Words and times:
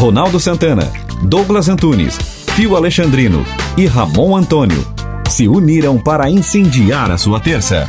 Ronaldo 0.00 0.40
Santana, 0.40 0.90
Douglas 1.28 1.68
Antunes, 1.68 2.16
Fio 2.56 2.74
Alexandrino 2.74 3.44
e 3.76 3.84
Ramon 3.84 4.34
Antônio 4.34 4.82
se 5.28 5.46
uniram 5.46 6.02
para 6.02 6.30
incendiar 6.30 7.10
a 7.10 7.18
sua 7.18 7.38
terça. 7.38 7.86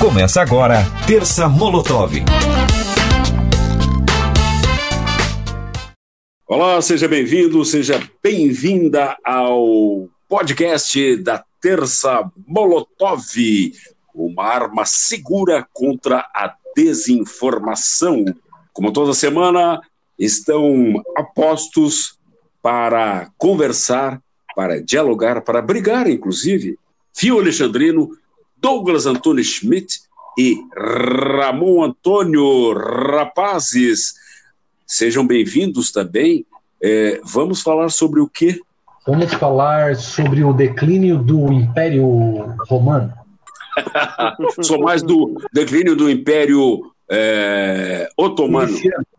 Começa 0.00 0.40
agora, 0.40 0.86
Terça 1.06 1.50
Molotov. 1.50 2.14
Olá, 6.46 6.80
seja 6.80 7.06
bem-vindo, 7.06 7.62
seja 7.62 8.02
bem-vinda 8.22 9.18
ao 9.22 10.08
podcast 10.26 11.18
da 11.18 11.44
Terça 11.60 12.24
Molotov, 12.48 13.20
uma 14.14 14.44
arma 14.44 14.86
segura 14.86 15.68
contra 15.74 16.20
a 16.34 16.54
desinformação. 16.74 18.24
Como 18.72 18.94
toda 18.94 19.12
semana, 19.12 19.78
estão 20.20 21.02
apostos 21.16 22.18
para 22.62 23.30
conversar, 23.38 24.20
para 24.54 24.82
dialogar, 24.82 25.40
para 25.40 25.62
brigar, 25.62 26.08
inclusive. 26.10 26.78
Fio 27.16 27.38
Alexandrino, 27.38 28.10
Douglas 28.58 29.06
Antônio 29.06 29.42
Schmidt 29.42 30.00
e 30.38 30.60
Ramon 30.76 31.82
Antônio 31.82 32.74
Rapazes. 32.74 34.14
Sejam 34.86 35.26
bem-vindos 35.26 35.90
também. 35.90 36.44
É, 36.82 37.20
vamos 37.24 37.62
falar 37.62 37.88
sobre 37.88 38.20
o 38.20 38.28
quê? 38.28 38.60
Vamos 39.06 39.32
falar 39.32 39.96
sobre 39.96 40.44
o 40.44 40.52
declínio 40.52 41.16
do 41.16 41.50
Império 41.50 42.06
Romano. 42.68 43.12
Sou 44.60 44.80
mais 44.80 45.02
do 45.02 45.40
declínio 45.52 45.96
do 45.96 46.10
Império 46.10 46.92
é, 47.08 48.08
Otomano. 48.16 48.76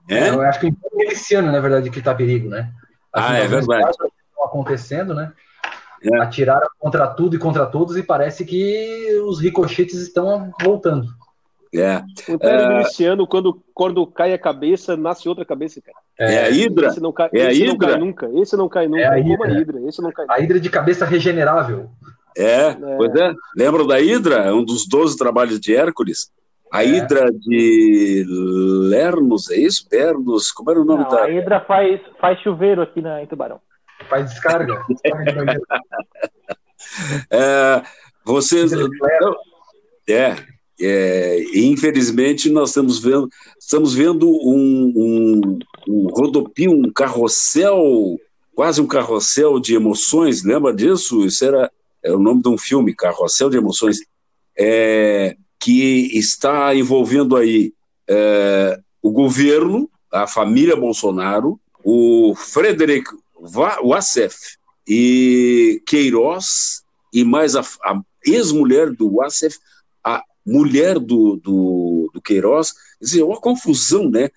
É? 0.09 0.29
Eu 0.29 0.41
acho 0.41 0.59
que 0.59 0.65
o 0.65 0.69
Império 0.69 0.97
Miliciano, 0.97 1.51
na 1.51 1.59
verdade, 1.59 1.89
que 1.89 1.99
está 1.99 2.13
perigo, 2.13 2.49
né? 2.49 2.71
As 3.13 3.31
ah, 3.31 3.37
é 3.37 3.47
verdade. 3.47 3.89
Estão 3.89 4.45
acontecendo, 4.45 5.13
né? 5.13 5.31
É. 6.03 6.21
Atiraram 6.21 6.67
contra 6.79 7.07
tudo 7.07 7.35
e 7.35 7.39
contra 7.39 7.65
todos 7.65 7.95
e 7.95 8.03
parece 8.03 8.43
que 8.43 9.19
os 9.25 9.39
ricochetes 9.39 9.99
estão 9.99 10.51
voltando. 10.61 11.07
É. 11.73 12.03
O 12.27 12.37
é... 12.41 12.77
Miliciano, 12.77 13.25
quando, 13.25 13.61
quando 13.73 14.05
cai 14.05 14.33
a 14.33 14.39
cabeça, 14.39 14.97
nasce 14.97 15.29
outra 15.29 15.45
cabeça, 15.45 15.79
cara. 15.81 15.97
É, 16.19 16.35
é 16.35 16.43
a 16.45 16.49
Hidra? 16.49 16.87
Esse 16.87 16.99
não 16.99 17.13
cai, 17.13 17.29
é 17.33 17.45
a 17.45 17.53
Hidra? 17.53 17.67
não 17.67 17.77
cai 17.77 17.97
nunca. 17.97 18.29
Esse 18.33 18.57
não 18.57 18.69
cai 18.69 18.87
nunca. 18.87 19.01
É 19.01 19.07
a 19.07 19.19
Hidra. 19.19 19.47
a 19.47 19.59
Hidra. 19.59 19.87
Esse 19.87 20.01
não 20.01 20.11
cai 20.11 20.25
nunca. 20.25 20.35
A 20.35 20.43
Hidra 20.43 20.59
de 20.59 20.69
cabeça 20.69 21.05
regenerável. 21.05 21.89
É, 22.37 22.69
é, 22.69 22.75
pois 22.97 23.15
é. 23.15 23.33
Lembram 23.55 23.87
da 23.87 23.99
Hidra? 23.99 24.35
É 24.35 24.53
um 24.53 24.63
dos 24.63 24.87
12 24.87 25.17
trabalhos 25.17 25.59
de 25.59 25.75
Hércules. 25.75 26.31
A 26.71 26.83
é. 26.83 26.87
Hidra 26.87 27.31
de 27.31 28.25
Lernos, 28.27 29.51
é 29.51 29.57
isso? 29.57 29.87
Pernos? 29.89 30.51
Como 30.51 30.71
era 30.71 30.81
o 30.81 30.85
nome 30.85 31.03
Não, 31.03 31.09
da. 31.09 31.23
A 31.23 31.29
Hidra 31.29 31.59
faz, 31.61 32.01
faz 32.19 32.39
chuveiro 32.39 32.81
aqui 32.81 33.01
na, 33.01 33.21
em 33.21 33.27
Tubarão. 33.27 33.59
Faz 34.09 34.29
descarga. 34.29 34.81
é, 37.29 37.83
vocês. 38.25 38.71
É, 40.09 40.35
é, 40.79 41.43
infelizmente 41.53 42.49
nós 42.49 42.69
estamos 42.69 42.99
vendo, 42.99 43.29
estamos 43.59 43.93
vendo 43.93 44.27
um, 44.27 44.93
um, 44.95 45.59
um 45.87 46.07
rodopio, 46.07 46.71
um 46.71 46.91
carrossel, 46.91 48.17
quase 48.55 48.81
um 48.81 48.87
carrossel 48.87 49.59
de 49.59 49.75
emoções. 49.75 50.43
Lembra 50.43 50.73
disso? 50.73 51.23
Isso 51.25 51.45
era 51.45 51.69
é 52.03 52.11
o 52.11 52.19
nome 52.19 52.41
de 52.41 52.49
um 52.49 52.57
filme, 52.57 52.95
Carrossel 52.95 53.49
de 53.49 53.57
Emoções. 53.57 53.99
É, 54.57 55.35
que 55.61 56.17
está 56.17 56.73
envolvendo 56.73 57.37
aí 57.37 57.71
é, 58.09 58.79
o 59.01 59.11
governo, 59.11 59.87
a 60.11 60.25
família 60.25 60.75
Bolsonaro, 60.75 61.59
o 61.83 62.33
Frederic 62.35 63.09
Wassef 63.83 64.57
e 64.87 65.81
Queiroz, 65.85 66.83
e 67.13 67.23
mais 67.23 67.55
a, 67.55 67.61
a 67.83 68.01
ex-mulher 68.25 68.89
do 68.91 69.17
Wassef, 69.17 69.57
a 70.03 70.23
mulher 70.45 70.97
do, 70.97 71.37
do, 71.37 72.09
do 72.11 72.21
Queiroz. 72.21 72.71
Quer 72.71 73.05
dizer, 73.05 73.21
é 73.21 73.25
uma 73.25 73.39
confusão, 73.39 74.09
né? 74.09 74.29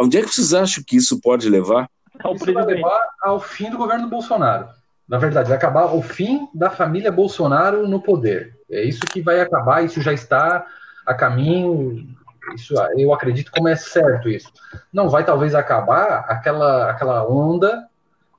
Onde 0.00 0.18
é 0.18 0.22
que 0.22 0.28
vocês 0.34 0.52
acham 0.52 0.82
que 0.84 0.96
isso 0.96 1.20
pode 1.20 1.48
levar? 1.48 1.88
Isso 2.34 2.52
vai 2.52 2.64
levar 2.64 3.00
ao 3.22 3.40
fim 3.40 3.70
do 3.70 3.76
governo 3.76 4.08
Bolsonaro. 4.08 4.68
Na 5.08 5.18
verdade, 5.18 5.48
vai 5.48 5.58
acabar 5.58 5.94
o 5.94 6.02
fim 6.02 6.48
da 6.54 6.70
família 6.70 7.12
Bolsonaro 7.12 7.86
no 7.86 8.00
poder. 8.00 8.53
É 8.70 8.82
isso 8.82 9.00
que 9.00 9.20
vai 9.20 9.40
acabar, 9.40 9.84
isso 9.84 10.00
já 10.00 10.12
está 10.12 10.66
a 11.06 11.14
caminho. 11.14 12.06
Isso, 12.54 12.74
eu 12.96 13.12
acredito 13.12 13.50
como 13.50 13.68
é 13.68 13.76
certo 13.76 14.28
isso. 14.28 14.52
Não 14.92 15.08
vai 15.08 15.24
talvez 15.24 15.54
acabar 15.54 16.24
aquela, 16.28 16.90
aquela 16.90 17.26
onda 17.26 17.88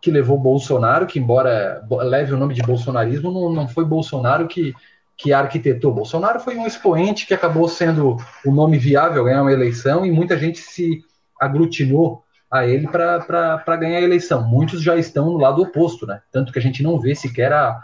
que 0.02 0.12
levou 0.12 0.38
Bolsonaro, 0.38 1.08
que 1.08 1.18
embora 1.18 1.84
leve 1.90 2.34
o 2.34 2.38
nome 2.38 2.54
de 2.54 2.62
bolsonarismo, 2.62 3.32
não, 3.32 3.52
não 3.52 3.68
foi 3.68 3.84
Bolsonaro 3.84 4.48
que, 4.48 4.76
que 5.18 5.34
arquitetou. 5.34 5.92
Bolsonaro 5.92 6.40
foi 6.40 6.56
um 6.56 6.68
expoente 6.68 7.26
que 7.26 7.34
acabou 7.34 7.68
sendo 7.68 8.18
o 8.46 8.52
nome 8.52 8.78
viável 8.78 9.24
ganhar 9.24 9.42
uma 9.42 9.52
eleição 9.52 10.06
e 10.06 10.12
muita 10.12 10.38
gente 10.38 10.60
se 10.60 11.04
aglutinou 11.42 12.24
a 12.52 12.68
ele 12.68 12.88
para 12.88 13.78
ganhar 13.78 13.98
a 13.98 14.04
eleição. 14.04 14.48
Muitos 14.48 14.82
já 14.82 14.96
estão 14.96 15.32
no 15.32 15.38
lado 15.38 15.62
oposto, 15.64 16.06
né? 16.06 16.22
Tanto 16.32 16.54
que 16.54 16.60
a 16.60 16.62
gente 16.62 16.84
não 16.84 17.00
vê 17.00 17.16
sequer 17.16 17.52
a, 17.52 17.82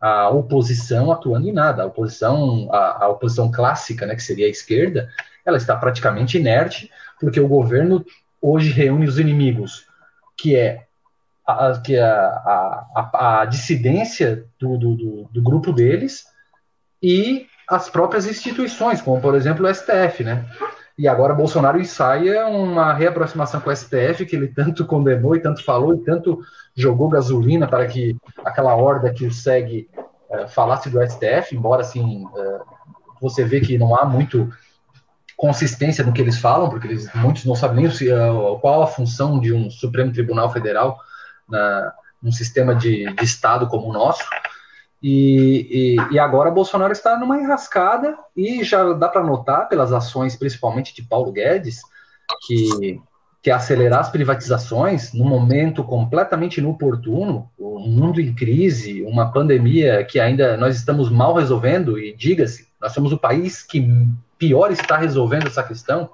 a 0.00 0.28
oposição 0.28 1.10
atuando 1.10 1.48
em 1.48 1.52
nada. 1.52 1.82
A 1.82 1.86
oposição, 1.86 2.68
a, 2.72 3.04
a, 3.04 3.08
oposição 3.08 3.50
clássica, 3.50 4.06
né, 4.06 4.14
que 4.14 4.22
seria 4.22 4.46
a 4.46 4.50
esquerda, 4.50 5.08
ela 5.44 5.56
está 5.56 5.76
praticamente 5.76 6.38
inerte, 6.38 6.90
porque 7.20 7.40
o 7.40 7.48
governo 7.48 8.04
hoje 8.40 8.70
reúne 8.70 9.06
os 9.06 9.18
inimigos, 9.18 9.86
que 10.36 10.56
é 10.56 10.84
a, 11.46 11.78
que 11.78 11.94
é 11.94 12.02
a, 12.02 12.86
a, 12.94 13.40
a 13.40 13.44
dissidência 13.46 14.44
do, 14.58 14.76
do, 14.76 14.94
do, 14.96 15.28
do 15.32 15.42
grupo 15.42 15.72
deles 15.72 16.24
e 17.02 17.46
as 17.68 17.88
próprias 17.88 18.26
instituições, 18.26 19.00
como 19.00 19.20
por 19.20 19.34
exemplo 19.34 19.66
o 19.66 19.74
STF, 19.74 20.22
né? 20.24 20.44
E 20.98 21.06
agora 21.06 21.34
Bolsonaro 21.34 21.78
ensaia 21.78 22.46
uma 22.46 22.94
reaproximação 22.94 23.60
com 23.60 23.68
o 23.68 23.76
STF, 23.76 24.24
que 24.24 24.34
ele 24.34 24.48
tanto 24.48 24.86
condenou 24.86 25.36
e 25.36 25.40
tanto 25.40 25.62
falou 25.62 25.94
e 25.94 25.98
tanto 25.98 26.40
jogou 26.74 27.08
gasolina 27.08 27.68
para 27.68 27.86
que 27.86 28.16
aquela 28.44 28.74
horda 28.74 29.12
que 29.12 29.26
o 29.26 29.32
segue 29.32 29.90
uh, 30.30 30.48
falasse 30.48 30.88
do 30.88 30.98
STF, 31.06 31.54
embora 31.54 31.82
assim 31.82 32.24
uh, 32.24 32.64
você 33.20 33.44
vê 33.44 33.60
que 33.60 33.76
não 33.76 33.94
há 33.94 34.06
muito 34.06 34.50
consistência 35.36 36.02
no 36.02 36.14
que 36.14 36.20
eles 36.22 36.38
falam, 36.38 36.70
porque 36.70 36.86
eles, 36.86 37.12
muitos 37.14 37.44
não 37.44 37.54
sabem 37.54 37.84
nem 37.84 37.86
uh, 37.86 38.58
qual 38.60 38.82
a 38.82 38.86
função 38.86 39.38
de 39.38 39.52
um 39.52 39.70
Supremo 39.70 40.12
Tribunal 40.12 40.50
Federal 40.50 40.98
na, 41.46 41.92
num 42.22 42.32
sistema 42.32 42.74
de, 42.74 43.04
de 43.12 43.24
Estado 43.24 43.66
como 43.66 43.90
o 43.90 43.92
nosso. 43.92 44.24
E, 45.08 45.94
e, 45.94 46.14
e, 46.14 46.18
agora 46.18 46.50
Bolsonaro 46.50 46.92
está 46.92 47.16
numa 47.16 47.38
enrascada 47.38 48.18
e 48.36 48.64
já 48.64 48.92
dá 48.92 49.08
para 49.08 49.22
notar 49.22 49.68
pelas 49.68 49.92
ações, 49.92 50.34
principalmente 50.34 50.92
de 50.92 51.00
Paulo 51.00 51.30
Guedes, 51.30 51.80
que 52.44 53.00
quer 53.40 53.52
acelerar 53.52 54.00
as 54.00 54.10
privatizações 54.10 55.12
num 55.12 55.28
momento 55.28 55.84
completamente 55.84 56.58
inoportuno, 56.58 57.48
um 57.56 57.88
mundo 57.88 58.20
em 58.20 58.34
crise, 58.34 59.04
uma 59.04 59.30
pandemia 59.30 60.04
que 60.04 60.18
ainda 60.18 60.56
nós 60.56 60.74
estamos 60.74 61.08
mal 61.08 61.34
resolvendo, 61.34 61.96
e 62.00 62.12
diga-se, 62.12 62.66
nós 62.80 62.90
somos 62.90 63.12
o 63.12 63.18
país 63.18 63.62
que 63.62 63.88
pior 64.36 64.72
está 64.72 64.96
resolvendo 64.96 65.46
essa 65.46 65.62
questão. 65.62 66.10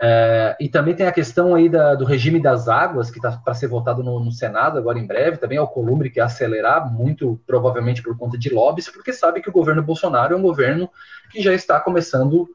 É, 0.00 0.56
e 0.60 0.68
também 0.68 0.94
tem 0.94 1.06
a 1.06 1.12
questão 1.12 1.56
aí 1.56 1.68
da, 1.68 1.96
do 1.96 2.04
regime 2.04 2.40
das 2.40 2.68
águas, 2.68 3.10
que 3.10 3.18
está 3.18 3.32
para 3.32 3.54
ser 3.54 3.66
votado 3.66 4.02
no, 4.02 4.20
no, 4.20 4.30
Senado 4.30 4.78
agora 4.78 4.98
em 4.98 5.06
breve, 5.06 5.38
também 5.38 5.58
é 5.58 5.60
o 5.60 5.66
Columbre 5.66 6.08
que 6.08 6.20
acelerar, 6.20 6.92
muito 6.92 7.38
provavelmente 7.44 8.00
por 8.00 8.16
conta 8.16 8.38
de 8.38 8.48
lobbies, 8.48 8.88
porque 8.88 9.12
sabe 9.12 9.42
que 9.42 9.48
o 9.48 9.52
governo 9.52 9.82
Bolsonaro 9.82 10.34
é 10.34 10.36
um 10.36 10.42
governo 10.42 10.88
que 11.32 11.42
já 11.42 11.52
está 11.52 11.80
começando 11.80 12.48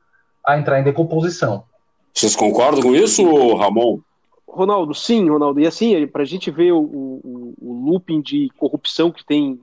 a 0.46 0.58
entrar 0.58 0.80
em 0.80 0.84
decomposição. 0.84 1.66
Vocês 2.14 2.36
concordam 2.36 2.82
com 2.82 2.96
isso, 2.96 3.56
Ramon? 3.56 4.00
Ronaldo, 4.48 4.94
sim, 4.94 5.28
Ronaldo. 5.30 5.60
E 5.60 5.68
assim, 5.68 6.08
para 6.08 6.22
a 6.22 6.26
gente 6.26 6.50
ver 6.50 6.72
o, 6.72 6.80
o, 6.80 7.54
o, 7.60 7.74
looping 7.90 8.22
de 8.22 8.50
corrupção 8.58 9.12
que 9.12 9.26
tem, 9.26 9.60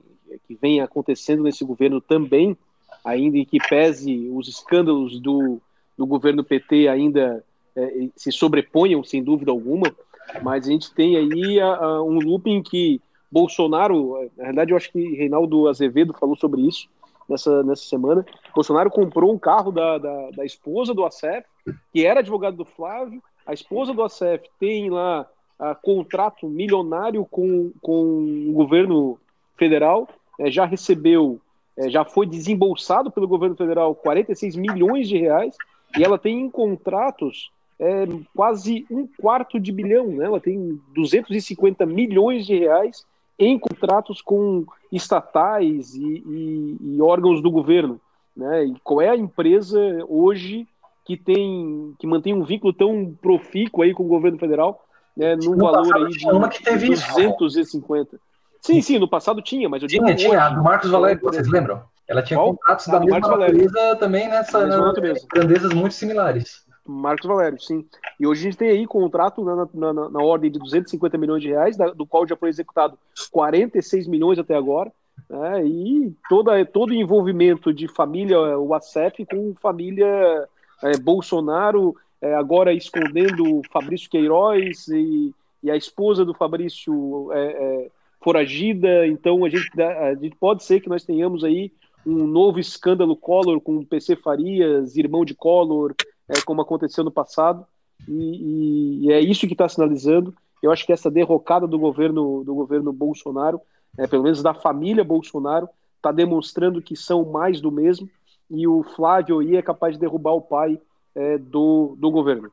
que 0.47 0.55
vem 0.61 0.81
acontecendo 0.81 1.43
nesse 1.43 1.63
governo 1.63 1.99
também, 1.99 2.55
ainda 3.03 3.37
em 3.37 3.45
que 3.45 3.57
pese 3.57 4.29
os 4.33 4.47
escândalos 4.47 5.19
do, 5.19 5.59
do 5.97 6.05
governo 6.05 6.43
PT 6.43 6.87
ainda 6.87 7.43
é, 7.75 8.09
se 8.15 8.31
sobreponham, 8.31 9.03
sem 9.03 9.23
dúvida 9.23 9.51
alguma, 9.51 9.93
mas 10.41 10.67
a 10.67 10.71
gente 10.71 10.93
tem 10.93 11.17
aí 11.17 11.59
a, 11.59 11.75
a, 11.75 12.03
um 12.03 12.19
looping 12.19 12.61
que 12.61 13.01
Bolsonaro, 13.31 14.29
na 14.37 14.45
verdade 14.45 14.71
eu 14.71 14.77
acho 14.77 14.91
que 14.91 15.15
Reinaldo 15.15 15.67
Azevedo 15.67 16.13
falou 16.13 16.35
sobre 16.35 16.61
isso 16.61 16.89
nessa, 17.29 17.63
nessa 17.63 17.83
semana, 17.83 18.25
Bolsonaro 18.53 18.91
comprou 18.91 19.33
um 19.33 19.39
carro 19.39 19.71
da, 19.71 19.97
da, 19.97 20.31
da 20.31 20.45
esposa 20.45 20.93
do 20.93 21.05
Acef, 21.05 21.45
que 21.93 22.05
era 22.05 22.19
advogado 22.19 22.57
do 22.57 22.65
Flávio, 22.65 23.23
a 23.45 23.53
esposa 23.53 23.93
do 23.93 24.03
Acef 24.03 24.43
tem 24.59 24.89
lá 24.89 25.25
a, 25.57 25.73
contrato 25.73 26.47
milionário 26.47 27.25
com, 27.25 27.71
com 27.81 28.49
o 28.49 28.53
governo 28.53 29.17
federal, 29.55 30.09
é, 30.39 30.51
já 30.51 30.65
recebeu, 30.65 31.39
é, 31.77 31.89
já 31.89 32.03
foi 32.03 32.25
desembolsado 32.25 33.11
pelo 33.11 33.27
governo 33.27 33.55
federal 33.55 33.95
46 33.95 34.55
milhões 34.55 35.07
de 35.07 35.17
reais, 35.17 35.55
e 35.97 36.03
ela 36.03 36.17
tem 36.17 36.49
contratos 36.49 37.51
é, 37.81 38.07
quase 38.35 38.85
um 38.91 39.07
quarto 39.07 39.59
de 39.59 39.71
bilhão, 39.71 40.07
né? 40.09 40.25
ela 40.25 40.39
tem 40.39 40.79
250 40.93 41.83
milhões 41.83 42.45
de 42.45 42.55
reais 42.55 43.03
em 43.39 43.57
contratos 43.57 44.21
com 44.21 44.63
estatais 44.91 45.95
e, 45.95 46.23
e, 46.27 46.77
e 46.79 47.01
órgãos 47.01 47.41
do 47.41 47.49
governo. 47.49 47.99
Né? 48.37 48.65
E 48.65 48.75
qual 48.83 49.01
é 49.01 49.09
a 49.09 49.17
empresa 49.17 49.79
hoje 50.07 50.67
que 51.03 51.17
tem 51.17 51.95
que 51.97 52.05
mantém 52.05 52.35
um 52.35 52.43
vínculo 52.43 52.71
tão 52.71 53.17
profícuo 53.19 53.83
aí 53.83 53.95
com 53.95 54.03
o 54.03 54.07
governo 54.07 54.37
federal, 54.37 54.85
né, 55.17 55.35
num 55.35 55.55
no 55.55 55.65
valor 55.65 55.95
aí 55.97 56.09
de, 56.09 56.29
uma 56.29 56.47
que 56.47 56.63
teve 56.63 56.89
250. 56.89 58.15
Isso. 58.15 58.23
Sim, 58.61 58.79
sim, 58.79 58.99
no 58.99 59.09
passado 59.09 59.41
tinha, 59.41 59.67
mas 59.67 59.81
eu 59.81 59.87
digo 59.87 60.05
tinha, 60.05 60.15
tinha, 60.15 60.45
a 60.45 60.49
do 60.49 60.63
Marcos 60.63 60.91
Valério, 60.91 61.19
vocês 61.19 61.47
lembram? 61.47 61.81
Ela 62.07 62.21
tinha 62.21 62.37
Qual? 62.37 62.49
contratos 62.55 62.87
da 62.87 62.99
mesma 62.99 63.19
natureza 63.19 63.95
também 63.95 64.27
nessa 64.27 64.67
na, 64.67 64.93
grandezas 65.33 65.73
muito 65.73 65.95
similares. 65.95 66.63
Marcos 66.85 67.27
Valério, 67.27 67.61
sim. 67.61 67.85
E 68.19 68.25
hoje 68.25 68.41
a 68.41 68.43
gente 68.43 68.57
tem 68.57 68.69
aí 68.69 68.87
contrato 68.87 69.43
na, 69.43 69.67
na, 69.73 69.93
na, 69.93 70.09
na 70.09 70.23
ordem 70.23 70.51
de 70.51 70.59
250 70.59 71.17
milhões 71.17 71.41
de 71.41 71.49
reais, 71.49 71.77
da, 71.77 71.87
do 71.91 72.05
qual 72.05 72.27
já 72.27 72.35
foi 72.35 72.49
executado 72.49 72.97
46 73.31 74.07
milhões 74.07 74.39
até 74.39 74.55
agora. 74.55 74.91
Né, 75.29 75.65
e 75.65 76.13
toda, 76.27 76.65
todo 76.65 76.89
o 76.89 76.95
envolvimento 76.95 77.73
de 77.73 77.87
família 77.87 78.57
o 78.57 78.73
ACF 78.73 79.25
com 79.25 79.53
família 79.61 80.47
é, 80.83 80.97
Bolsonaro, 80.97 81.95
é, 82.21 82.33
agora 82.33 82.73
escondendo 82.73 83.61
Fabrício 83.71 84.09
Queiroz 84.09 84.87
e, 84.87 85.33
e, 85.63 85.69
a 85.69 85.75
esposa 85.75 86.25
do 86.25 86.33
Fabrício 86.33 87.29
é, 87.33 87.39
é 87.39 87.87
foragida. 88.21 89.07
Então 89.07 89.45
a 89.45 89.49
gente, 89.49 89.69
a 89.81 90.15
gente 90.15 90.35
pode 90.35 90.63
ser 90.63 90.81
que 90.81 90.89
nós 90.89 91.03
tenhamos 91.03 91.43
aí 91.43 91.71
um 92.05 92.25
novo 92.25 92.59
escândalo 92.59 93.15
Collor 93.15 93.61
com 93.61 93.77
o 93.77 93.85
PC 93.85 94.15
Farias, 94.15 94.97
irmão 94.97 95.23
de 95.23 95.35
Collor, 95.35 95.93
é, 96.31 96.41
como 96.41 96.61
aconteceu 96.61 97.03
no 97.03 97.11
passado. 97.11 97.65
E, 98.07 98.11
e, 98.11 99.05
e 99.05 99.11
é 99.11 99.19
isso 99.19 99.45
que 99.45 99.53
está 99.53 99.67
sinalizando. 99.67 100.33
Eu 100.63 100.71
acho 100.71 100.85
que 100.85 100.93
essa 100.93 101.11
derrocada 101.11 101.67
do 101.67 101.77
governo 101.77 102.43
do 102.43 102.55
governo 102.55 102.93
Bolsonaro, 102.93 103.59
é, 103.97 104.07
pelo 104.07 104.23
menos 104.23 104.41
da 104.41 104.53
família 104.53 105.03
Bolsonaro, 105.03 105.67
está 105.97 106.11
demonstrando 106.11 106.81
que 106.81 106.95
são 106.95 107.25
mais 107.25 107.59
do 107.59 107.71
mesmo 107.71 108.09
e 108.49 108.67
o 108.67 108.83
Flávio 108.83 109.39
aí 109.39 109.55
é 109.55 109.61
capaz 109.61 109.93
de 109.95 109.99
derrubar 109.99 110.33
o 110.33 110.41
pai 110.41 110.79
é, 111.15 111.37
do, 111.37 111.95
do 111.97 112.11
governo. 112.11 112.49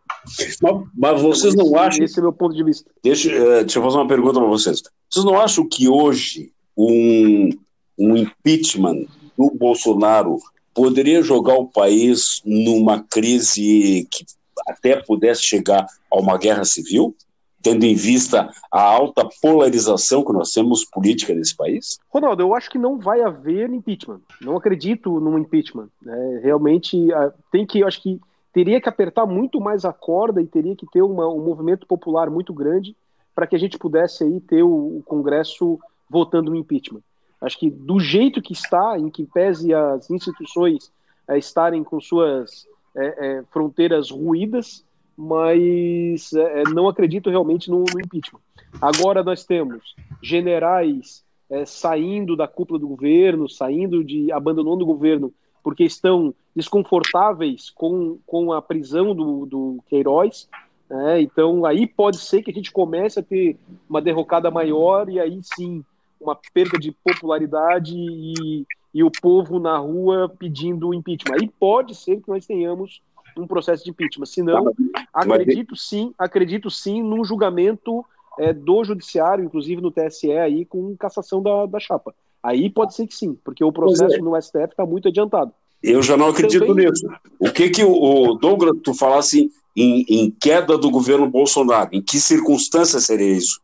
Mas, 0.63 0.85
mas 0.97 1.23
vocês 1.23 1.55
não 1.55 1.77
acham. 1.77 2.05
Esse 2.05 2.19
é 2.19 2.21
o 2.21 2.25
meu 2.25 2.33
ponto 2.33 2.55
de 2.55 2.63
vista. 2.63 2.91
Deixa, 3.03 3.29
uh, 3.31 3.61
deixa 3.61 3.79
eu 3.79 3.83
fazer 3.83 3.97
uma 3.97 4.09
pergunta 4.09 4.39
para 4.39 4.49
vocês. 4.49 4.83
Vocês 5.11 5.25
não 5.25 5.39
acham 5.39 5.67
que 5.69 5.89
hoje 5.89 6.53
um, 6.77 7.51
um 7.99 8.17
impeachment 8.17 9.07
do 9.37 9.51
Bolsonaro 9.51 10.39
poderia 10.79 11.21
jogar 11.23 11.55
o 11.55 11.67
país 11.67 12.41
numa 12.45 13.03
crise 13.03 14.07
que 14.13 14.25
até 14.69 14.95
pudesse 15.03 15.43
chegar 15.43 15.85
a 16.11 16.21
uma 16.21 16.39
guerra 16.39 16.65
civil? 16.65 17.17
tendo 17.61 17.85
em 17.85 17.95
vista 17.97 18.49
a 18.71 18.81
alta 18.81 19.29
polarização 19.43 20.25
que 20.25 20.33
nós 20.33 20.53
temos 20.53 20.85
política 20.85 21.35
nesse 21.35 21.57
país? 21.57 21.99
Ronaldo, 22.09 22.41
eu 22.41 22.55
acho 22.55 22.71
que 22.71 22.79
não 22.79 23.01
vai 23.01 23.21
haver 23.21 23.69
impeachment. 23.69 24.21
Não 24.41 24.57
acredito 24.57 25.19
num 25.19 25.37
impeachment. 25.37 25.89
É, 26.07 26.41
realmente 26.45 27.13
ah, 27.13 27.33
tem 27.51 27.67
que, 27.67 27.81
eu 27.81 27.89
acho 27.89 28.01
que 28.01 28.21
teria 28.53 28.81
que 28.81 28.89
apertar 28.89 29.27
muito 29.27 29.61
mais 29.61 29.85
a 29.85 29.93
corda 29.93 30.41
e 30.41 30.47
teria 30.47 30.77
que 30.77 30.87
ter 30.87 31.03
uma, 31.03 31.29
um 31.29 31.45
movimento 31.45 31.85
popular 31.85 32.31
muito 32.31 32.55
grande 32.55 32.97
para 33.35 33.45
que 33.45 33.57
a 33.57 33.59
gente 33.59 33.77
pudesse 33.77 34.23
aí 34.23 34.41
ter 34.41 34.63
o, 34.63 34.99
o 34.99 35.03
Congresso 35.05 35.81
votando 36.09 36.53
no 36.53 36.57
impeachment. 36.57 37.03
Acho 37.41 37.59
que 37.59 37.71
do 37.71 38.01
jeito 38.01 38.43
que 38.43 38.53
está, 38.53 38.99
em 38.99 39.09
que 39.11 39.25
pese 39.25 39.73
as 39.73 40.11
instituições 40.11 40.93
é, 41.29 41.39
estarem 41.39 41.85
com 41.85 42.01
suas 42.01 42.67
é, 42.97 43.39
é, 43.39 43.43
fronteiras 43.51 44.11
ruídas, 44.11 44.85
mas 45.17 46.31
não 46.73 46.89
acredito 46.89 47.29
realmente 47.29 47.69
no, 47.69 47.79
no, 47.79 48.01
impeachment. 48.01 48.41
Agora 48.81 49.21
nós 49.25 49.45
temos 49.45 49.97
generais 50.23 51.25
saindo 51.67 52.37
da 52.37 52.47
cúpula 52.47 52.79
do 52.79 52.87
governo, 52.87 53.49
saindo 53.49 54.05
de 54.05 54.31
abandonando 54.31 54.85
o 54.85 54.87
governo 54.87 55.35
porque 55.69 55.85
estão 55.85 56.35
desconfortáveis 56.55 57.71
com, 57.71 58.19
com 58.27 58.53
a 58.53 58.63
prisão 58.63 59.15
do, 59.15 59.45
do 59.45 59.79
Queiroz. 59.87 60.49
Né? 60.89 61.21
Então 61.21 61.65
aí 61.65 61.87
pode 61.87 62.19
ser 62.19 62.43
que 62.43 62.51
a 62.51 62.55
gente 62.55 62.73
comece 62.73 63.21
a 63.21 63.23
ter 63.23 63.57
uma 63.89 64.01
derrocada 64.01 64.51
maior 64.51 65.09
e 65.09 65.21
aí 65.21 65.41
sim 65.43 65.85
uma 66.21 66.39
perda 66.53 66.79
de 66.79 66.93
popularidade 66.93 67.95
e, 67.97 68.65
e 68.95 69.03
o 69.03 69.11
povo 69.11 69.59
na 69.59 69.79
rua 69.79 70.33
pedindo 70.39 70.95
impeachment. 70.95 71.37
Aí 71.41 71.51
pode 71.59 71.95
ser 71.95 72.21
que 72.21 72.29
nós 72.29 72.47
tenhamos 72.47 73.01
um 73.37 73.47
processo 73.47 73.85
de 73.85 73.91
impeachment. 73.91 74.27
Se 74.27 74.43
não, 74.43 74.73
acredito 75.13 75.77
sim, 75.77 76.13
acredito 76.19 76.71
sim 76.71 77.03
num 77.03 77.25
julgamento 77.25 78.05
é, 78.39 78.53
do 78.53 78.85
judiciário, 78.85 79.45
inclusive 79.45 79.81
no 79.81 79.91
TSE 79.91 80.33
aí, 80.33 80.65
com 80.65 80.97
cassação 80.97 81.43
da, 81.43 81.67
da 81.67 81.79
chapa. 81.79 82.15
Aí 82.43 82.71
pode 82.71 82.95
ser 82.95 83.07
que 83.07 83.15
sim, 83.15 83.37
porque 83.45 83.65
o 83.65 83.73
processo 83.73 84.17
é. 84.17 84.19
no 84.19 84.41
STF 84.41 84.71
está 84.71 84.87
muito 84.87 85.09
adiantado. 85.09 85.53
Eu 85.83 86.03
já 86.03 86.17
não 86.17 86.29
acredito 86.29 86.67
Também... 86.67 86.87
nisso. 86.87 87.07
O 87.39 87.51
que 87.51 87.71
que 87.71 87.85
o, 87.85 87.93
o 87.93 88.35
Douglas, 88.35 88.77
tu 88.83 88.95
falasse 88.95 89.51
em, 89.77 90.05
em 90.09 90.31
queda 90.31 90.77
do 90.77 90.91
governo 90.91 91.29
Bolsonaro, 91.29 91.91
em 91.93 92.03
que 92.03 92.19
circunstâncias 92.19 93.05
seria 93.05 93.33
isso? 93.33 93.61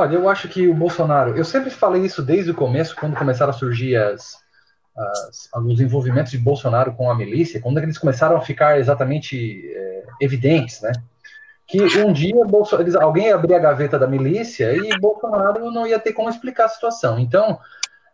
Olha, 0.00 0.14
eu 0.14 0.30
acho 0.30 0.48
que 0.48 0.66
o 0.66 0.72
Bolsonaro, 0.72 1.36
eu 1.36 1.44
sempre 1.44 1.68
falei 1.68 2.02
isso 2.06 2.22
desde 2.22 2.50
o 2.50 2.54
começo, 2.54 2.96
quando 2.96 3.14
começaram 3.14 3.50
a 3.50 3.52
surgir 3.52 3.96
as, 3.96 4.34
as, 4.96 5.46
alguns 5.52 5.78
envolvimentos 5.78 6.32
de 6.32 6.38
Bolsonaro 6.38 6.94
com 6.94 7.10
a 7.10 7.14
milícia, 7.14 7.60
quando 7.60 7.76
eles 7.76 7.98
começaram 7.98 8.34
a 8.34 8.40
ficar 8.40 8.78
exatamente 8.78 9.62
é, 9.70 10.04
evidentes, 10.18 10.80
né? 10.80 10.90
Que 11.66 11.82
um 11.98 12.14
dia 12.14 12.42
Bolso, 12.46 12.80
eles, 12.80 12.94
alguém 12.94 13.26
ia 13.26 13.34
abrir 13.34 13.52
a 13.52 13.58
gaveta 13.58 13.98
da 13.98 14.06
milícia 14.06 14.74
e 14.74 14.98
Bolsonaro 14.98 15.70
não 15.70 15.86
ia 15.86 15.98
ter 15.98 16.14
como 16.14 16.30
explicar 16.30 16.64
a 16.64 16.68
situação. 16.68 17.18
Então, 17.18 17.58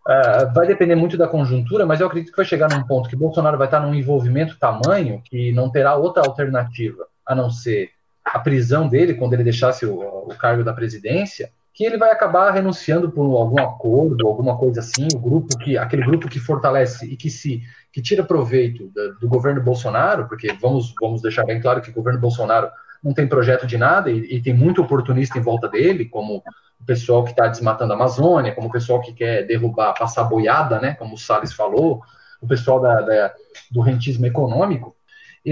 uh, 0.08 0.52
vai 0.52 0.66
depender 0.66 0.96
muito 0.96 1.16
da 1.16 1.28
conjuntura, 1.28 1.86
mas 1.86 2.00
eu 2.00 2.08
acredito 2.08 2.32
que 2.32 2.36
vai 2.36 2.44
chegar 2.46 2.68
num 2.68 2.84
ponto 2.84 3.08
que 3.08 3.14
Bolsonaro 3.14 3.56
vai 3.56 3.68
estar 3.68 3.78
num 3.78 3.94
envolvimento 3.94 4.58
tamanho 4.58 5.22
que 5.24 5.52
não 5.52 5.70
terá 5.70 5.94
outra 5.94 6.24
alternativa 6.26 7.06
a 7.24 7.32
não 7.32 7.48
ser 7.48 7.90
a 8.24 8.40
prisão 8.40 8.88
dele 8.88 9.14
quando 9.14 9.34
ele 9.34 9.44
deixasse 9.44 9.86
o, 9.86 10.00
o 10.00 10.34
cargo 10.34 10.64
da 10.64 10.72
presidência 10.72 11.52
que 11.76 11.84
ele 11.84 11.98
vai 11.98 12.10
acabar 12.10 12.52
renunciando 12.52 13.10
por 13.10 13.22
algum 13.36 13.60
acordo, 13.60 14.26
alguma 14.26 14.56
coisa 14.56 14.80
assim, 14.80 15.06
o 15.14 15.18
grupo 15.18 15.58
que 15.58 15.76
aquele 15.76 16.06
grupo 16.06 16.26
que 16.26 16.40
fortalece 16.40 17.04
e 17.04 17.18
que 17.18 17.28
se 17.28 17.62
que 17.92 18.00
tira 18.00 18.24
proveito 18.24 18.88
do, 18.88 19.18
do 19.18 19.28
governo 19.28 19.62
Bolsonaro, 19.62 20.26
porque 20.26 20.54
vamos 20.54 20.94
vamos 20.98 21.20
deixar 21.20 21.44
bem 21.44 21.60
claro 21.60 21.82
que 21.82 21.90
o 21.90 21.92
governo 21.92 22.18
Bolsonaro 22.18 22.70
não 23.04 23.12
tem 23.12 23.28
projeto 23.28 23.66
de 23.66 23.76
nada 23.76 24.10
e, 24.10 24.36
e 24.36 24.40
tem 24.40 24.54
muito 24.54 24.80
oportunista 24.80 25.38
em 25.38 25.42
volta 25.42 25.68
dele, 25.68 26.06
como 26.06 26.42
o 26.80 26.84
pessoal 26.86 27.22
que 27.22 27.30
está 27.30 27.46
desmatando 27.46 27.92
a 27.92 27.96
Amazônia, 27.96 28.54
como 28.54 28.68
o 28.68 28.72
pessoal 28.72 29.02
que 29.02 29.12
quer 29.12 29.46
derrubar, 29.46 29.92
passar 29.98 30.24
boiada, 30.24 30.80
né, 30.80 30.94
como 30.94 31.14
o 31.14 31.18
Salles 31.18 31.52
falou, 31.52 32.00
o 32.40 32.46
pessoal 32.46 32.80
da, 32.80 33.02
da 33.02 33.34
do 33.70 33.82
rentismo 33.82 34.24
econômico 34.24 34.95